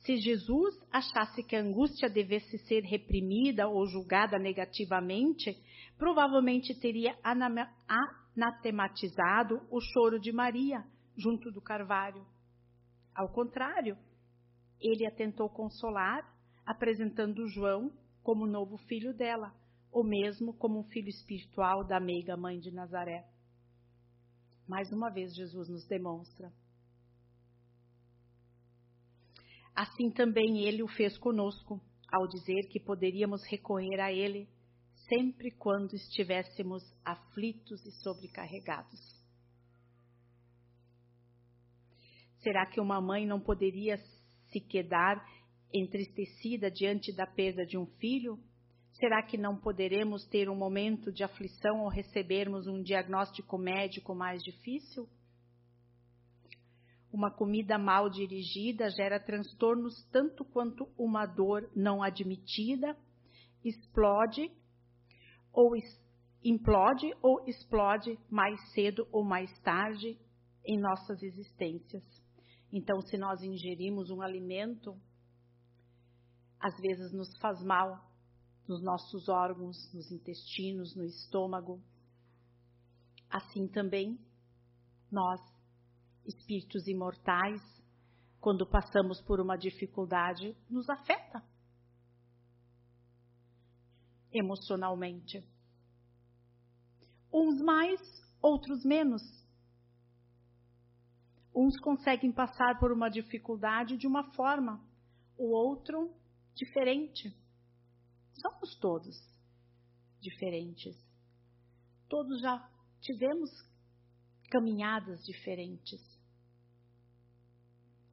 Se 0.00 0.18
Jesus 0.18 0.74
achasse 0.92 1.42
que 1.42 1.56
a 1.56 1.60
angústia 1.60 2.10
devesse 2.10 2.58
ser 2.66 2.82
reprimida 2.82 3.68
ou 3.68 3.86
julgada 3.86 4.38
negativamente, 4.38 5.56
provavelmente 5.96 6.78
teria 6.78 7.16
anatematizado 7.24 9.62
o 9.70 9.80
choro 9.80 10.20
de 10.20 10.30
Maria 10.30 10.84
junto 11.16 11.50
do 11.50 11.62
Carvalho. 11.62 12.22
Ao 13.18 13.28
contrário, 13.28 13.98
ele 14.80 15.04
a 15.04 15.10
tentou 15.10 15.50
consolar, 15.50 16.22
apresentando 16.64 17.48
João 17.48 17.92
como 18.22 18.46
novo 18.46 18.76
filho 18.76 19.12
dela, 19.12 19.52
ou 19.90 20.04
mesmo 20.04 20.54
como 20.54 20.78
um 20.78 20.84
filho 20.84 21.08
espiritual 21.08 21.84
da 21.84 21.98
meiga 21.98 22.36
mãe 22.36 22.60
de 22.60 22.70
Nazaré. 22.70 23.28
Mais 24.68 24.92
uma 24.92 25.10
vez, 25.10 25.34
Jesus 25.34 25.68
nos 25.68 25.84
demonstra 25.88 26.52
Assim 29.74 30.12
também 30.12 30.64
ele 30.64 30.84
o 30.84 30.88
fez 30.88 31.18
conosco, 31.18 31.80
ao 32.08 32.28
dizer 32.28 32.68
que 32.68 32.78
poderíamos 32.78 33.42
recorrer 33.44 33.98
a 33.98 34.12
ele 34.12 34.48
sempre 35.08 35.50
quando 35.50 35.94
estivéssemos 35.94 36.84
aflitos 37.04 37.84
e 37.84 37.90
sobrecarregados. 38.00 39.17
Será 42.40 42.66
que 42.66 42.80
uma 42.80 43.00
mãe 43.00 43.26
não 43.26 43.40
poderia 43.40 43.98
se 44.50 44.60
quedar 44.60 45.24
entristecida 45.72 46.70
diante 46.70 47.14
da 47.14 47.26
perda 47.26 47.66
de 47.66 47.76
um 47.76 47.86
filho, 47.98 48.38
Será 48.98 49.22
que 49.22 49.38
não 49.38 49.56
poderemos 49.56 50.26
ter 50.26 50.48
um 50.48 50.56
momento 50.56 51.12
de 51.12 51.22
aflição 51.22 51.82
ao 51.82 51.88
recebermos 51.88 52.66
um 52.66 52.82
diagnóstico 52.82 53.56
médico 53.56 54.12
mais 54.12 54.42
difícil? 54.42 55.08
Uma 57.12 57.30
comida 57.30 57.78
mal 57.78 58.10
dirigida 58.10 58.90
gera 58.90 59.20
transtornos 59.20 60.04
tanto 60.10 60.44
quanto 60.44 60.88
uma 60.98 61.26
dor 61.26 61.70
não 61.76 62.02
admitida, 62.02 62.96
explode 63.64 64.50
ou 65.52 65.76
implode 66.44 67.08
ou 67.22 67.44
explode 67.46 68.18
mais 68.28 68.60
cedo 68.72 69.06
ou 69.12 69.22
mais 69.22 69.48
tarde 69.60 70.18
em 70.66 70.76
nossas 70.76 71.22
existências. 71.22 72.02
Então, 72.72 73.00
se 73.00 73.16
nós 73.16 73.42
ingerimos 73.42 74.10
um 74.10 74.20
alimento, 74.20 74.96
às 76.60 76.78
vezes 76.80 77.12
nos 77.12 77.36
faz 77.38 77.62
mal 77.62 78.06
nos 78.66 78.82
nossos 78.82 79.28
órgãos, 79.28 79.92
nos 79.94 80.10
intestinos, 80.10 80.94
no 80.94 81.04
estômago. 81.04 81.80
Assim 83.30 83.66
também, 83.66 84.18
nós, 85.10 85.40
espíritos 86.26 86.86
imortais, 86.86 87.62
quando 88.40 88.66
passamos 88.66 89.20
por 89.22 89.40
uma 89.40 89.56
dificuldade, 89.56 90.54
nos 90.68 90.88
afeta 90.88 91.42
emocionalmente. 94.32 95.42
Uns 97.32 97.60
mais, 97.60 98.00
outros 98.40 98.84
menos. 98.84 99.22
Uns 101.60 101.76
conseguem 101.80 102.30
passar 102.30 102.78
por 102.78 102.92
uma 102.92 103.08
dificuldade 103.08 103.96
de 103.96 104.06
uma 104.06 104.22
forma, 104.34 104.80
o 105.36 105.50
outro 105.50 106.14
diferente. 106.54 107.36
Somos 108.40 108.78
todos 108.78 109.16
diferentes. 110.20 110.96
Todos 112.08 112.40
já 112.40 112.64
tivemos 113.00 113.50
caminhadas 114.48 115.20
diferentes. 115.24 116.00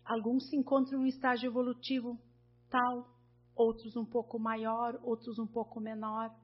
Alguns 0.04 0.50
se 0.50 0.56
encontram 0.56 1.02
em 1.02 1.04
um 1.04 1.06
estágio 1.06 1.48
evolutivo 1.48 2.20
tal, 2.68 3.16
outros 3.56 3.96
um 3.96 4.06
pouco 4.06 4.40
maior, 4.40 5.00
outros 5.04 5.38
um 5.38 5.46
pouco 5.46 5.80
menor. 5.80 6.36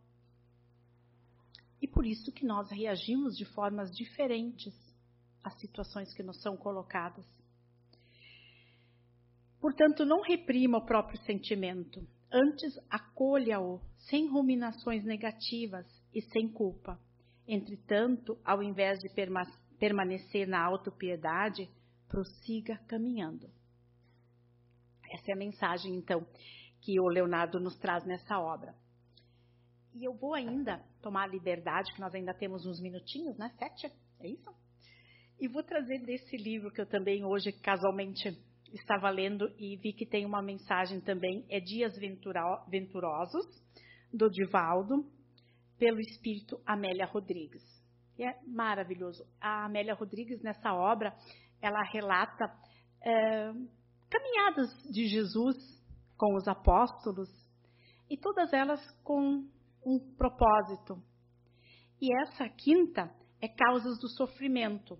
E 1.81 1.87
por 1.87 2.05
isso 2.05 2.31
que 2.31 2.45
nós 2.45 2.69
reagimos 2.69 3.35
de 3.35 3.45
formas 3.55 3.89
diferentes 3.89 4.90
às 5.43 5.59
situações 5.59 6.13
que 6.13 6.23
nos 6.23 6.41
são 6.41 6.55
colocadas. 6.55 7.25
Portanto, 9.59 10.05
não 10.05 10.21
reprima 10.21 10.79
o 10.79 10.85
próprio 10.85 11.19
sentimento. 11.21 12.05
Antes, 12.31 12.73
acolha-o 12.89 13.79
sem 14.09 14.27
ruminações 14.27 15.03
negativas 15.03 15.85
e 16.13 16.21
sem 16.21 16.47
culpa. 16.47 16.99
Entretanto, 17.47 18.39
ao 18.43 18.63
invés 18.63 18.99
de 18.99 19.09
permanecer 19.77 20.47
na 20.47 20.63
autopiedade, 20.63 21.69
prossiga 22.07 22.77
caminhando. 22.87 23.49
Essa 25.11 25.31
é 25.31 25.33
a 25.33 25.37
mensagem, 25.37 25.95
então, 25.95 26.25
que 26.81 26.99
o 26.99 27.07
Leonardo 27.07 27.59
nos 27.59 27.77
traz 27.77 28.05
nessa 28.05 28.39
obra. 28.39 28.73
E 29.93 30.05
eu 30.05 30.13
vou 30.13 30.33
ainda 30.33 30.81
tomar 31.01 31.23
a 31.23 31.27
liberdade, 31.27 31.93
que 31.93 31.99
nós 31.99 32.15
ainda 32.15 32.33
temos 32.33 32.65
uns 32.65 32.79
minutinhos, 32.79 33.37
né? 33.37 33.53
Sete? 33.59 33.91
É 34.19 34.27
isso? 34.27 34.60
E 35.41 35.47
vou 35.47 35.63
trazer 35.63 35.97
desse 36.05 36.37
livro 36.37 36.69
que 36.69 36.79
eu 36.79 36.85
também 36.85 37.25
hoje 37.25 37.51
casualmente 37.51 38.29
estava 38.71 39.09
lendo 39.09 39.51
e 39.57 39.75
vi 39.75 39.91
que 39.91 40.05
tem 40.05 40.23
uma 40.23 40.39
mensagem 40.39 41.01
também, 41.01 41.43
é 41.49 41.59
Dias 41.59 41.97
Venturosos, 41.97 43.47
do 44.13 44.29
Divaldo, 44.29 45.03
pelo 45.79 45.99
espírito 45.99 46.61
Amélia 46.63 47.07
Rodrigues. 47.07 47.63
E 48.19 48.23
é 48.23 48.39
maravilhoso. 48.45 49.25
A 49.41 49.65
Amélia 49.65 49.95
Rodrigues, 49.95 50.43
nessa 50.43 50.75
obra, 50.75 51.11
ela 51.59 51.81
relata 51.91 52.45
é, 53.03 53.51
caminhadas 54.11 54.69
de 54.91 55.07
Jesus 55.07 55.57
com 56.17 56.35
os 56.35 56.47
apóstolos, 56.47 57.29
e 58.07 58.15
todas 58.15 58.53
elas 58.53 58.79
com 59.01 59.43
um 59.83 59.99
propósito. 60.15 61.01
E 61.99 62.15
essa 62.21 62.47
quinta 62.47 63.11
é 63.41 63.47
causas 63.47 63.97
do 63.99 64.07
sofrimento. 64.07 64.99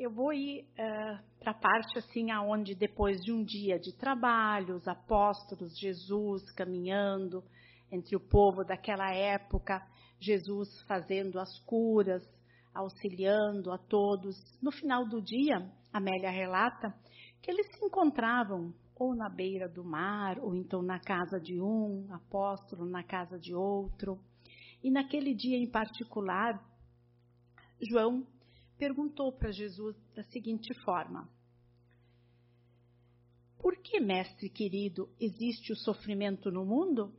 Eu 0.00 0.10
vou 0.10 0.32
ir 0.32 0.62
uh, 0.62 1.22
para 1.38 1.50
a 1.50 1.54
parte 1.54 1.98
assim 1.98 2.30
aonde 2.30 2.74
depois 2.74 3.20
de 3.20 3.30
um 3.30 3.44
dia 3.44 3.78
de 3.78 3.94
trabalho, 3.98 4.76
os 4.76 4.88
apóstolos, 4.88 5.78
Jesus 5.78 6.50
caminhando 6.52 7.44
entre 7.92 8.16
o 8.16 8.20
povo 8.20 8.64
daquela 8.64 9.12
época, 9.14 9.86
Jesus 10.18 10.80
fazendo 10.88 11.38
as 11.38 11.54
curas, 11.66 12.26
auxiliando 12.72 13.70
a 13.70 13.76
todos. 13.76 14.34
No 14.62 14.72
final 14.72 15.06
do 15.06 15.20
dia, 15.20 15.70
Amélia 15.92 16.30
relata 16.30 16.94
que 17.42 17.50
eles 17.50 17.66
se 17.66 17.84
encontravam 17.84 18.72
ou 18.96 19.14
na 19.14 19.28
beira 19.28 19.68
do 19.68 19.84
mar, 19.84 20.38
ou 20.38 20.54
então 20.54 20.80
na 20.80 20.98
casa 20.98 21.38
de 21.38 21.60
um 21.60 22.06
apóstolo, 22.10 22.86
na 22.86 23.02
casa 23.02 23.38
de 23.38 23.54
outro. 23.54 24.18
E 24.82 24.90
naquele 24.90 25.34
dia 25.34 25.58
em 25.58 25.70
particular, 25.70 26.58
João 27.82 28.26
perguntou 28.80 29.30
para 29.30 29.52
Jesus 29.52 29.94
da 30.16 30.24
seguinte 30.24 30.72
forma: 30.82 31.30
Por 33.58 33.76
que, 33.82 34.00
mestre 34.00 34.48
querido, 34.48 35.14
existe 35.20 35.70
o 35.70 35.76
sofrimento 35.76 36.50
no 36.50 36.64
mundo? 36.64 37.14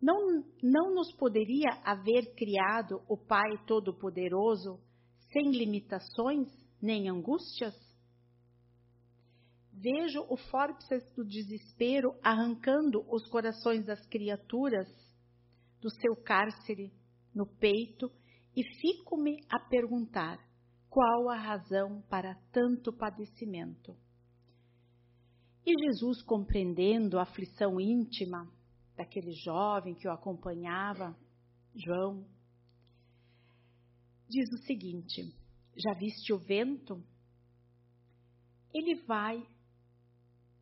Não, 0.00 0.44
não 0.62 0.94
nos 0.94 1.12
poderia 1.16 1.80
haver 1.82 2.34
criado 2.36 3.02
o 3.08 3.16
Pai 3.16 3.58
Todo-Poderoso 3.66 4.78
sem 5.32 5.50
limitações 5.50 6.48
nem 6.80 7.08
angústias? 7.08 7.74
Vejo 9.72 10.24
o 10.28 10.36
fórceps 10.36 11.12
do 11.16 11.24
desespero 11.24 12.14
arrancando 12.22 13.04
os 13.12 13.26
corações 13.28 13.84
das 13.84 14.06
criaturas 14.06 14.86
do 15.80 15.90
seu 15.90 16.14
cárcere 16.22 16.92
no 17.34 17.46
peito 17.46 18.10
e 18.56 18.62
fico-me 18.62 19.44
a 19.50 19.58
perguntar 19.58 20.38
qual 20.88 21.28
a 21.28 21.36
razão 21.36 22.02
para 22.02 22.34
tanto 22.52 22.92
padecimento. 22.92 23.96
E 25.66 25.72
Jesus, 25.84 26.22
compreendendo 26.22 27.18
a 27.18 27.22
aflição 27.22 27.80
íntima 27.80 28.48
daquele 28.96 29.32
jovem 29.32 29.94
que 29.94 30.06
o 30.06 30.12
acompanhava, 30.12 31.16
João, 31.74 32.24
diz 34.28 34.48
o 34.52 34.58
seguinte: 34.64 35.34
Já 35.76 35.94
viste 35.98 36.32
o 36.32 36.38
vento? 36.38 37.02
Ele 38.72 39.02
vai 39.06 39.44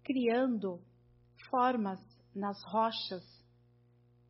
criando 0.02 0.80
formas 1.50 2.00
nas 2.34 2.56
rochas 2.64 3.22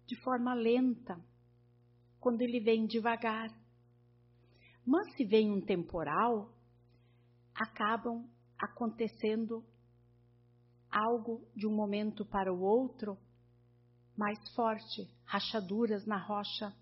de 0.07 0.16
forma 0.22 0.55
lenta 0.55 1.14
quando 2.22 2.40
ele 2.40 2.61
vem 2.61 2.87
devagar. 2.87 3.50
Mas 4.87 5.12
se 5.16 5.24
vem 5.24 5.50
um 5.50 5.61
temporal, 5.61 6.54
acabam 7.52 8.24
acontecendo 8.56 9.64
algo 10.88 11.44
de 11.54 11.66
um 11.66 11.74
momento 11.74 12.24
para 12.24 12.54
o 12.54 12.61
outro 12.61 13.18
mais 14.16 14.38
forte, 14.54 15.11
rachaduras 15.24 16.06
na 16.06 16.16
rocha, 16.16 16.72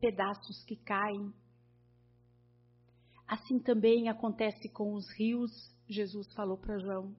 pedaços 0.00 0.64
que 0.64 0.76
caem. 0.76 1.34
Assim 3.28 3.58
também 3.58 4.08
acontece 4.08 4.70
com 4.70 4.94
os 4.94 5.06
rios, 5.18 5.50
Jesus 5.86 6.32
falou 6.32 6.56
para 6.56 6.78
João. 6.78 7.14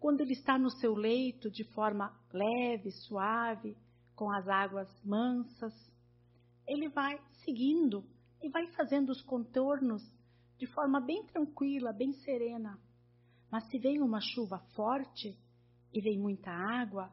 Quando 0.00 0.22
ele 0.22 0.32
está 0.32 0.58
no 0.58 0.70
seu 0.70 0.94
leito 0.94 1.50
de 1.50 1.64
forma 1.74 2.10
leve, 2.32 2.90
suave, 2.90 3.76
com 4.16 4.32
as 4.32 4.48
águas 4.48 4.88
mansas, 5.04 5.91
ele 6.66 6.88
vai 6.88 7.18
seguindo 7.44 8.04
e 8.42 8.48
vai 8.48 8.66
fazendo 8.72 9.10
os 9.10 9.22
contornos 9.22 10.02
de 10.58 10.66
forma 10.66 11.00
bem 11.00 11.24
tranquila, 11.26 11.92
bem 11.92 12.12
serena. 12.12 12.78
Mas 13.50 13.68
se 13.68 13.78
vem 13.78 14.00
uma 14.00 14.20
chuva 14.20 14.58
forte 14.74 15.36
e 15.92 16.00
vem 16.00 16.18
muita 16.18 16.50
água, 16.50 17.12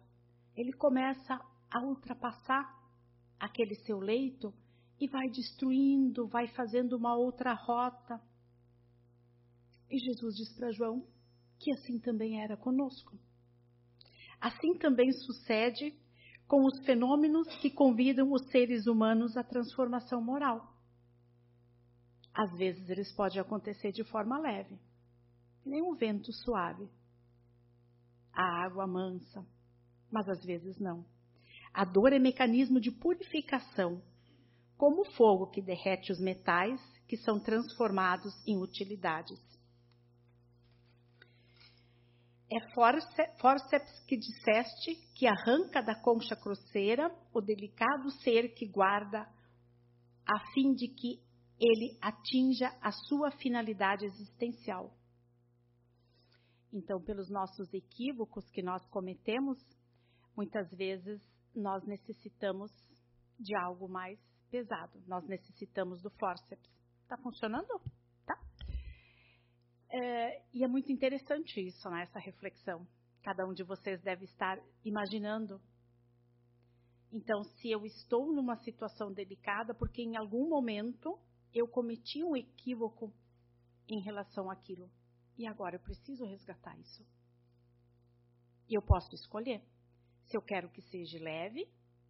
ele 0.56 0.74
começa 0.74 1.40
a 1.70 1.82
ultrapassar 1.82 2.78
aquele 3.40 3.76
seu 3.76 4.00
leito 4.00 4.54
e 5.00 5.08
vai 5.08 5.30
destruindo, 5.30 6.28
vai 6.28 6.48
fazendo 6.50 6.94
uma 6.94 7.16
outra 7.16 7.54
rota. 7.54 8.22
E 9.90 9.98
Jesus 9.98 10.36
diz 10.36 10.54
para 10.54 10.72
João 10.72 11.08
que 11.58 11.72
assim 11.72 12.00
também 12.00 12.42
era 12.42 12.56
conosco. 12.56 13.18
Assim 14.40 14.78
também 14.78 15.12
sucede 15.12 15.94
com 16.50 16.66
os 16.66 16.80
fenômenos 16.84 17.48
que 17.58 17.70
convidam 17.70 18.34
os 18.34 18.44
seres 18.50 18.88
humanos 18.88 19.38
à 19.38 19.44
transformação 19.44 20.20
moral. 20.20 20.74
Às 22.34 22.52
vezes 22.58 22.90
eles 22.90 23.14
podem 23.16 23.40
acontecer 23.40 23.92
de 23.92 24.04
forma 24.04 24.40
leve, 24.40 24.76
nem 25.64 25.84
um 25.84 25.94
vento 25.94 26.34
suave, 26.34 26.90
a 28.34 28.66
água 28.66 28.88
mansa, 28.88 29.46
mas 30.12 30.28
às 30.28 30.44
vezes 30.44 30.80
não. 30.80 31.06
A 31.72 31.86
dor 31.86 32.14
é 32.14 32.18
mecanismo 32.18 32.82
de 32.82 32.92
purificação, 32.92 34.02
como 34.76 35.02
o 35.02 35.12
fogo 35.12 35.52
que 35.52 35.62
derrete 35.62 36.12
os 36.12 36.20
metais 36.20 36.82
que 37.08 37.18
são 37.18 37.40
transformados 37.40 38.34
em 38.48 38.58
utilidades. 38.58 39.40
É 42.52 42.60
forceps 43.40 44.00
que 44.08 44.18
disseste 44.18 44.96
que 45.14 45.28
arranca 45.28 45.84
da 45.84 45.94
concha 46.02 46.36
grosseira 46.36 47.10
o 47.34 47.42
delicado 47.42 48.10
ser 48.24 48.56
que 48.56 48.68
guarda, 48.68 49.28
a 50.28 50.40
fim 50.54 50.74
de 50.74 50.88
que 50.88 51.22
ele 51.60 51.98
atinja 52.02 52.70
a 52.82 52.92
sua 52.92 53.32
finalidade 53.32 54.06
existencial. 54.06 54.92
Então, 56.72 57.02
pelos 57.02 57.30
nossos 57.30 57.74
equívocos 57.74 58.50
que 58.52 58.64
nós 58.64 58.86
cometemos, 58.88 59.58
muitas 60.36 60.72
vezes 60.72 61.22
nós 61.56 61.86
necessitamos 61.86 62.72
de 63.40 63.56
algo 63.56 63.88
mais 63.88 64.20
pesado. 64.50 65.02
Nós 65.08 65.26
necessitamos 65.28 66.02
do 66.02 66.10
forceps. 66.12 66.70
Está 67.04 67.18
funcionando? 67.18 67.82
É, 69.92 70.44
e 70.54 70.64
é 70.64 70.68
muito 70.68 70.92
interessante 70.92 71.60
isso, 71.60 71.90
né, 71.90 72.04
essa 72.04 72.20
reflexão. 72.20 72.88
Cada 73.24 73.46
um 73.46 73.54
de 73.54 73.64
vocês 73.64 74.02
deve 74.02 74.26
estar 74.26 74.58
imaginando. 74.86 75.60
Então, 77.12 77.44
se 77.44 77.72
eu 77.72 77.86
estou 77.86 78.32
numa 78.32 78.56
situação 78.58 79.12
delicada, 79.12 79.74
porque 79.74 80.02
em 80.02 80.16
algum 80.16 80.48
momento 80.48 81.20
eu 81.54 81.68
cometi 81.68 82.24
um 82.24 82.36
equívoco 82.36 83.12
em 83.88 84.00
relação 84.02 84.50
àquilo. 84.50 84.90
E 85.38 85.48
agora 85.48 85.76
eu 85.76 85.80
preciso 85.80 86.26
resgatar 86.26 86.78
isso. 86.80 87.04
E 88.68 88.76
eu 88.76 88.82
posso 88.82 89.14
escolher 89.16 89.64
se 90.28 90.38
eu 90.38 90.42
quero 90.42 90.70
que 90.70 90.82
seja 90.84 91.18
leve 91.18 91.68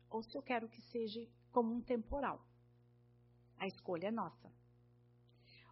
ou 0.10 0.22
se 0.22 0.38
eu 0.38 0.42
quero 0.42 0.68
que 0.68 0.82
seja 0.82 1.26
como 1.52 1.74
um 1.74 1.82
temporal. 1.82 2.46
A 3.58 3.68
escolha 3.68 4.08
é 4.08 4.12
nossa. 4.12 4.59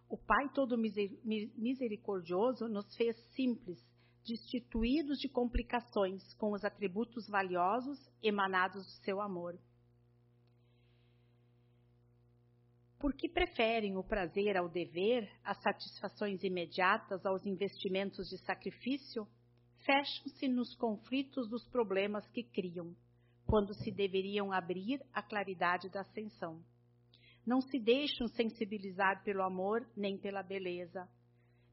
O 0.08 0.16
Pai 0.16 0.48
todo 0.54 0.78
misericordioso 0.78 2.66
nos 2.66 2.96
fez 2.96 3.14
simples, 3.34 3.78
destituídos 4.24 5.18
de 5.18 5.28
complicações, 5.28 6.34
com 6.34 6.52
os 6.52 6.64
atributos 6.64 7.28
valiosos 7.28 7.98
emanados 8.22 8.86
do 8.86 9.04
seu 9.04 9.20
amor. 9.20 9.58
Porque 12.98 13.28
preferem 13.28 13.96
o 13.96 14.02
prazer 14.02 14.56
ao 14.56 14.68
dever, 14.68 15.30
as 15.44 15.60
satisfações 15.62 16.42
imediatas 16.42 17.24
aos 17.24 17.44
investimentos 17.46 18.28
de 18.28 18.38
sacrifício, 18.38 19.28
fecham-se 19.84 20.48
nos 20.48 20.74
conflitos 20.74 21.48
dos 21.48 21.68
problemas 21.68 22.26
que 22.30 22.42
criam, 22.42 22.96
quando 23.46 23.72
se 23.74 23.90
deveriam 23.90 24.52
abrir 24.52 25.00
à 25.12 25.22
claridade 25.22 25.88
da 25.90 26.00
ascensão. 26.00 26.64
Não 27.48 27.62
se 27.62 27.78
deixam 27.78 28.28
sensibilizar 28.28 29.24
pelo 29.24 29.42
amor 29.42 29.80
nem 29.96 30.18
pela 30.18 30.42
beleza, 30.42 31.08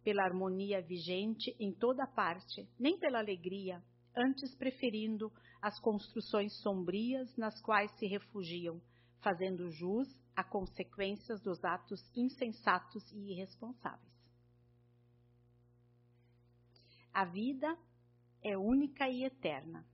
pela 0.05 0.23
harmonia 0.23 0.81
vigente 0.81 1.53
em 1.59 1.73
toda 1.73 2.07
parte, 2.07 2.65
nem 2.79 2.97
pela 2.97 3.19
alegria, 3.19 3.83
antes 4.15 4.55
preferindo 4.55 5.29
as 5.61 5.77
construções 5.81 6.57
sombrias 6.61 7.35
nas 7.35 7.61
quais 7.61 7.91
se 7.99 8.07
refugiam, 8.07 8.81
fazendo 9.19 9.69
jus 9.69 10.07
a 10.33 10.45
consequências 10.45 11.41
dos 11.41 11.61
atos 11.65 11.99
insensatos 12.15 13.11
e 13.11 13.33
irresponsáveis. 13.33 14.15
A 17.11 17.25
vida 17.25 17.77
é 18.41 18.57
única 18.57 19.09
e 19.09 19.25
eterna, 19.25 19.85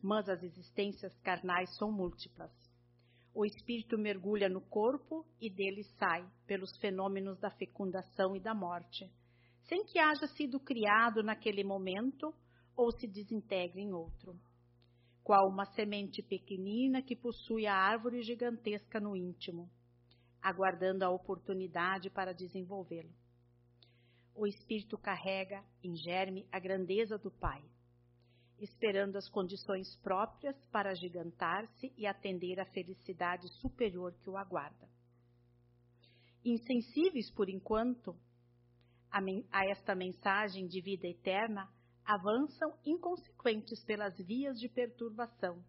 mas 0.00 0.28
as 0.28 0.40
existências 0.44 1.12
carnais 1.22 1.76
são 1.76 1.90
múltiplas. 1.90 2.67
O 3.34 3.44
espírito 3.44 3.96
mergulha 3.96 4.48
no 4.48 4.60
corpo 4.60 5.24
e 5.40 5.48
dele 5.48 5.84
sai 5.98 6.28
pelos 6.46 6.76
fenômenos 6.78 7.38
da 7.38 7.50
fecundação 7.50 8.34
e 8.34 8.40
da 8.40 8.54
morte, 8.54 9.10
sem 9.68 9.84
que 9.84 9.98
haja 9.98 10.26
sido 10.28 10.58
criado 10.58 11.22
naquele 11.22 11.62
momento 11.62 12.34
ou 12.76 12.90
se 12.92 13.06
desintegre 13.06 13.80
em 13.80 13.92
outro 13.92 14.38
qual 15.28 15.46
uma 15.46 15.66
semente 15.74 16.22
pequenina 16.22 17.02
que 17.02 17.14
possui 17.14 17.66
a 17.66 17.74
árvore 17.74 18.22
gigantesca 18.22 18.98
no 18.98 19.14
íntimo, 19.14 19.70
aguardando 20.40 21.04
a 21.04 21.10
oportunidade 21.10 22.08
para 22.08 22.32
desenvolvê-lo. 22.32 23.12
O 24.34 24.46
espírito 24.46 24.96
carrega 24.96 25.62
em 25.84 25.94
germe 25.96 26.48
a 26.50 26.58
grandeza 26.58 27.18
do 27.18 27.30
Pai, 27.30 27.62
esperando 28.60 29.16
as 29.16 29.28
condições 29.28 29.94
próprias 29.96 30.56
para 30.66 30.94
gigantar-se 30.94 31.92
e 31.96 32.06
atender 32.06 32.58
à 32.60 32.66
felicidade 32.66 33.48
superior 33.60 34.12
que 34.22 34.28
o 34.28 34.36
aguarda. 34.36 34.88
Insensíveis 36.44 37.30
por 37.30 37.48
enquanto 37.48 38.16
a, 39.10 39.20
a 39.52 39.70
esta 39.70 39.94
mensagem 39.94 40.66
de 40.66 40.80
vida 40.80 41.06
eterna, 41.06 41.68
avançam 42.04 42.74
inconsequentes 42.84 43.84
pelas 43.84 44.16
vias 44.16 44.58
de 44.58 44.68
perturbação, 44.68 45.62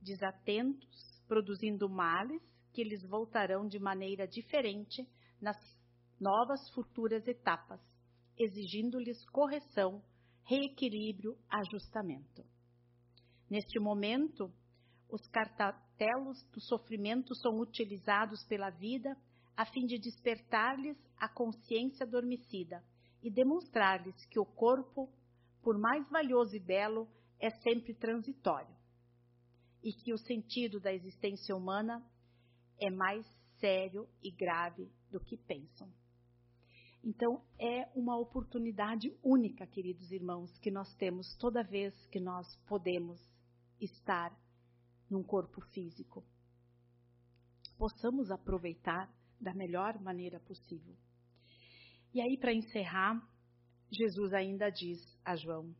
desatentos, 0.00 1.22
produzindo 1.28 1.88
males 1.88 2.42
que 2.72 2.82
lhes 2.82 3.02
voltarão 3.04 3.66
de 3.66 3.78
maneira 3.78 4.26
diferente 4.26 5.06
nas 5.40 5.56
novas 6.18 6.68
futuras 6.70 7.26
etapas, 7.26 7.80
exigindo-lhes 8.38 9.24
correção, 9.30 10.02
reequilíbrio, 10.44 11.36
ajustamento. 11.48 12.44
Neste 13.48 13.78
momento, 13.78 14.52
os 15.08 15.26
cartatelos 15.28 16.42
do 16.52 16.60
sofrimento 16.60 17.34
são 17.34 17.58
utilizados 17.58 18.44
pela 18.44 18.70
vida 18.70 19.16
a 19.56 19.66
fim 19.66 19.86
de 19.86 19.98
despertar-lhes 19.98 20.96
a 21.18 21.28
consciência 21.28 22.06
adormecida 22.06 22.82
e 23.22 23.30
demonstrar-lhes 23.30 24.24
que 24.26 24.38
o 24.38 24.46
corpo 24.46 25.12
por 25.62 25.78
mais 25.78 26.08
valioso 26.08 26.56
e 26.56 26.60
belo, 26.60 27.08
é 27.38 27.50
sempre 27.50 27.94
transitório. 27.94 28.74
E 29.82 29.92
que 29.92 30.12
o 30.12 30.18
sentido 30.18 30.80
da 30.80 30.92
existência 30.92 31.54
humana 31.54 32.04
é 32.78 32.90
mais 32.90 33.26
sério 33.58 34.08
e 34.22 34.30
grave 34.30 34.90
do 35.10 35.20
que 35.20 35.36
pensam. 35.36 35.90
Então, 37.02 37.42
é 37.58 37.88
uma 37.94 38.18
oportunidade 38.18 39.10
única, 39.22 39.66
queridos 39.66 40.10
irmãos, 40.12 40.56
que 40.58 40.70
nós 40.70 40.94
temos 40.96 41.34
toda 41.36 41.62
vez 41.62 41.94
que 42.08 42.20
nós 42.20 42.46
podemos 42.66 43.18
estar 43.80 44.36
num 45.08 45.22
corpo 45.22 45.62
físico. 45.72 46.22
Possamos 47.78 48.30
aproveitar 48.30 49.10
da 49.40 49.54
melhor 49.54 49.98
maneira 50.00 50.38
possível. 50.40 50.94
E 52.12 52.20
aí, 52.20 52.36
para 52.36 52.52
encerrar, 52.52 53.26
Jesus 53.90 54.34
ainda 54.34 54.68
diz 54.68 55.00
a 55.24 55.34
João: 55.36 55.74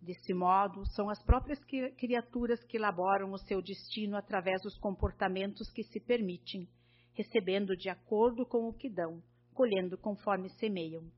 Desse 0.00 0.32
modo, 0.32 0.86
são 0.94 1.10
as 1.10 1.20
próprias 1.24 1.58
criaturas 1.98 2.62
que 2.64 2.76
elaboram 2.76 3.32
o 3.32 3.38
seu 3.38 3.60
destino 3.60 4.16
através 4.16 4.62
dos 4.62 4.78
comportamentos 4.78 5.70
que 5.72 5.82
se 5.84 5.98
permitem, 5.98 6.68
recebendo 7.14 7.76
de 7.76 7.88
acordo 7.88 8.46
com 8.46 8.68
o 8.68 8.72
que 8.72 8.88
dão, 8.88 9.22
colhendo 9.54 9.96
conforme 9.98 10.48
semeiam. 10.50 11.10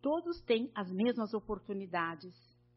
Todos 0.00 0.40
têm 0.42 0.70
as 0.74 0.90
mesmas 0.90 1.32
oportunidades 1.32 2.34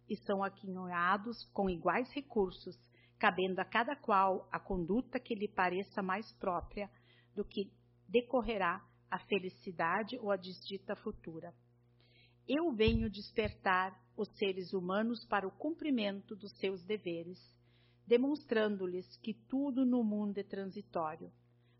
e 0.09 0.15
são 0.17 0.43
aquinhoados 0.43 1.43
com 1.53 1.69
iguais 1.69 2.11
recursos, 2.13 2.77
cabendo 3.19 3.59
a 3.59 3.65
cada 3.65 3.95
qual 3.95 4.47
a 4.51 4.59
conduta 4.59 5.19
que 5.19 5.35
lhe 5.35 5.47
pareça 5.47 6.01
mais 6.01 6.31
própria 6.33 6.89
do 7.35 7.43
que 7.43 7.71
decorrerá 8.07 8.81
a 9.09 9.19
felicidade 9.19 10.17
ou 10.19 10.31
a 10.31 10.37
desdita 10.37 10.95
futura 10.95 11.53
eu 12.47 12.71
venho 12.71 13.09
despertar 13.09 13.93
os 14.15 14.29
seres 14.37 14.71
humanos 14.71 15.25
para 15.25 15.45
o 15.45 15.51
cumprimento 15.51 16.35
dos 16.35 16.51
seus 16.57 16.81
deveres, 16.83 17.37
demonstrando-lhes 18.07 19.17
que 19.17 19.33
tudo 19.33 19.85
no 19.85 20.03
mundo 20.03 20.37
é 20.37 20.43
transitório, 20.43 21.29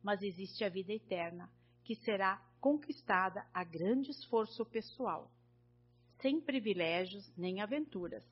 mas 0.04 0.22
existe 0.22 0.66
a 0.66 0.70
vida 0.70 0.92
eterna, 0.92 1.50
que 1.84 1.96
será 1.96 2.44
conquistada 2.60 3.46
a 3.54 3.64
grande 3.64 4.12
esforço 4.12 4.66
pessoal, 4.66 5.32
sem 6.22 6.42
privilégios 6.42 7.32
nem 7.38 7.62
aventuras. 7.62 8.26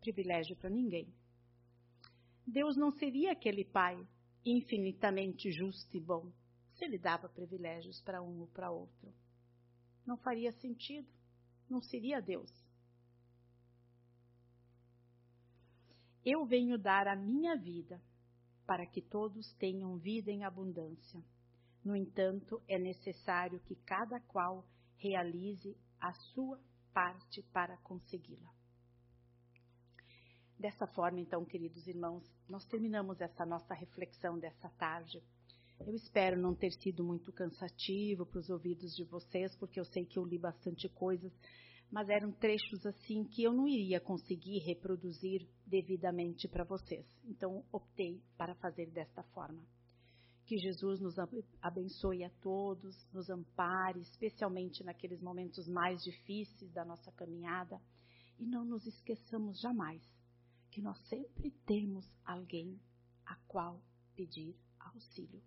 Privilégio 0.00 0.56
para 0.56 0.70
ninguém. 0.70 1.12
Deus 2.46 2.76
não 2.76 2.92
seria 2.92 3.32
aquele 3.32 3.64
Pai 3.64 3.98
infinitamente 4.44 5.50
justo 5.50 5.96
e 5.96 6.00
bom 6.00 6.30
se 6.74 6.84
ele 6.84 6.98
dava 6.98 7.28
privilégios 7.28 8.00
para 8.02 8.22
um 8.22 8.40
ou 8.40 8.46
para 8.48 8.70
outro 8.70 9.12
não 10.06 10.16
faria 10.16 10.52
sentido, 10.52 11.08
não 11.68 11.82
seria 11.82 12.22
Deus. 12.22 12.50
Eu 16.24 16.46
venho 16.46 16.78
dar 16.78 17.08
a 17.08 17.16
minha 17.16 17.56
vida 17.56 18.00
para 18.66 18.86
que 18.86 19.02
todos 19.02 19.52
tenham 19.54 19.96
vida 19.96 20.30
em 20.30 20.44
abundância. 20.44 21.22
No 21.86 21.94
entanto, 21.94 22.60
é 22.66 22.80
necessário 22.80 23.60
que 23.60 23.76
cada 23.76 24.18
qual 24.22 24.66
realize 24.96 25.76
a 26.00 26.12
sua 26.34 26.60
parte 26.92 27.44
para 27.52 27.76
consegui-la. 27.76 28.52
Dessa 30.58 30.88
forma, 30.88 31.20
então, 31.20 31.44
queridos 31.44 31.86
irmãos, 31.86 32.24
nós 32.48 32.66
terminamos 32.66 33.20
essa 33.20 33.46
nossa 33.46 33.72
reflexão 33.72 34.36
dessa 34.36 34.68
tarde. 34.70 35.22
Eu 35.78 35.94
espero 35.94 36.36
não 36.36 36.56
ter 36.56 36.72
sido 36.72 37.04
muito 37.04 37.32
cansativo 37.32 38.26
para 38.26 38.40
os 38.40 38.50
ouvidos 38.50 38.92
de 38.96 39.04
vocês, 39.04 39.54
porque 39.54 39.78
eu 39.78 39.84
sei 39.84 40.04
que 40.04 40.18
eu 40.18 40.24
li 40.24 40.38
bastante 40.38 40.88
coisas, 40.88 41.32
mas 41.88 42.08
eram 42.08 42.32
trechos 42.32 42.84
assim 42.84 43.22
que 43.22 43.44
eu 43.44 43.52
não 43.52 43.68
iria 43.68 44.00
conseguir 44.00 44.58
reproduzir 44.58 45.46
devidamente 45.64 46.48
para 46.48 46.64
vocês. 46.64 47.06
Então, 47.24 47.64
optei 47.70 48.20
para 48.36 48.56
fazer 48.56 48.90
desta 48.90 49.22
forma. 49.22 49.75
Que 50.46 50.56
Jesus 50.58 51.00
nos 51.00 51.16
abençoe 51.60 52.24
a 52.24 52.30
todos, 52.40 52.96
nos 53.12 53.28
ampare, 53.28 54.00
especialmente 54.00 54.84
naqueles 54.84 55.20
momentos 55.20 55.66
mais 55.66 56.02
difíceis 56.02 56.72
da 56.72 56.84
nossa 56.84 57.10
caminhada, 57.12 57.80
e 58.38 58.46
não 58.46 58.64
nos 58.64 58.86
esqueçamos 58.86 59.60
jamais 59.60 60.02
que 60.70 60.80
nós 60.80 60.98
sempre 61.08 61.50
temos 61.66 62.06
alguém 62.24 62.80
a 63.24 63.34
qual 63.48 63.82
pedir 64.14 64.56
auxílio. 64.78 65.42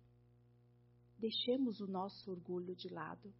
Deixemos 1.18 1.80
o 1.80 1.86
nosso 1.86 2.30
orgulho 2.30 2.74
de 2.74 2.88
lado. 2.88 3.32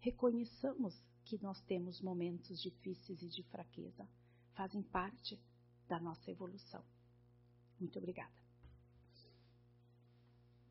Reconheçamos 0.00 0.94
que 1.24 1.40
nós 1.42 1.60
temos 1.62 2.00
momentos 2.00 2.60
difíceis 2.60 3.22
e 3.22 3.28
de 3.28 3.42
fraqueza. 3.44 4.08
Fazem 4.54 4.82
parte 4.82 5.40
da 5.88 6.00
nossa 6.00 6.30
evolução. 6.30 6.84
Muito 7.78 7.98
obrigada. 7.98 8.41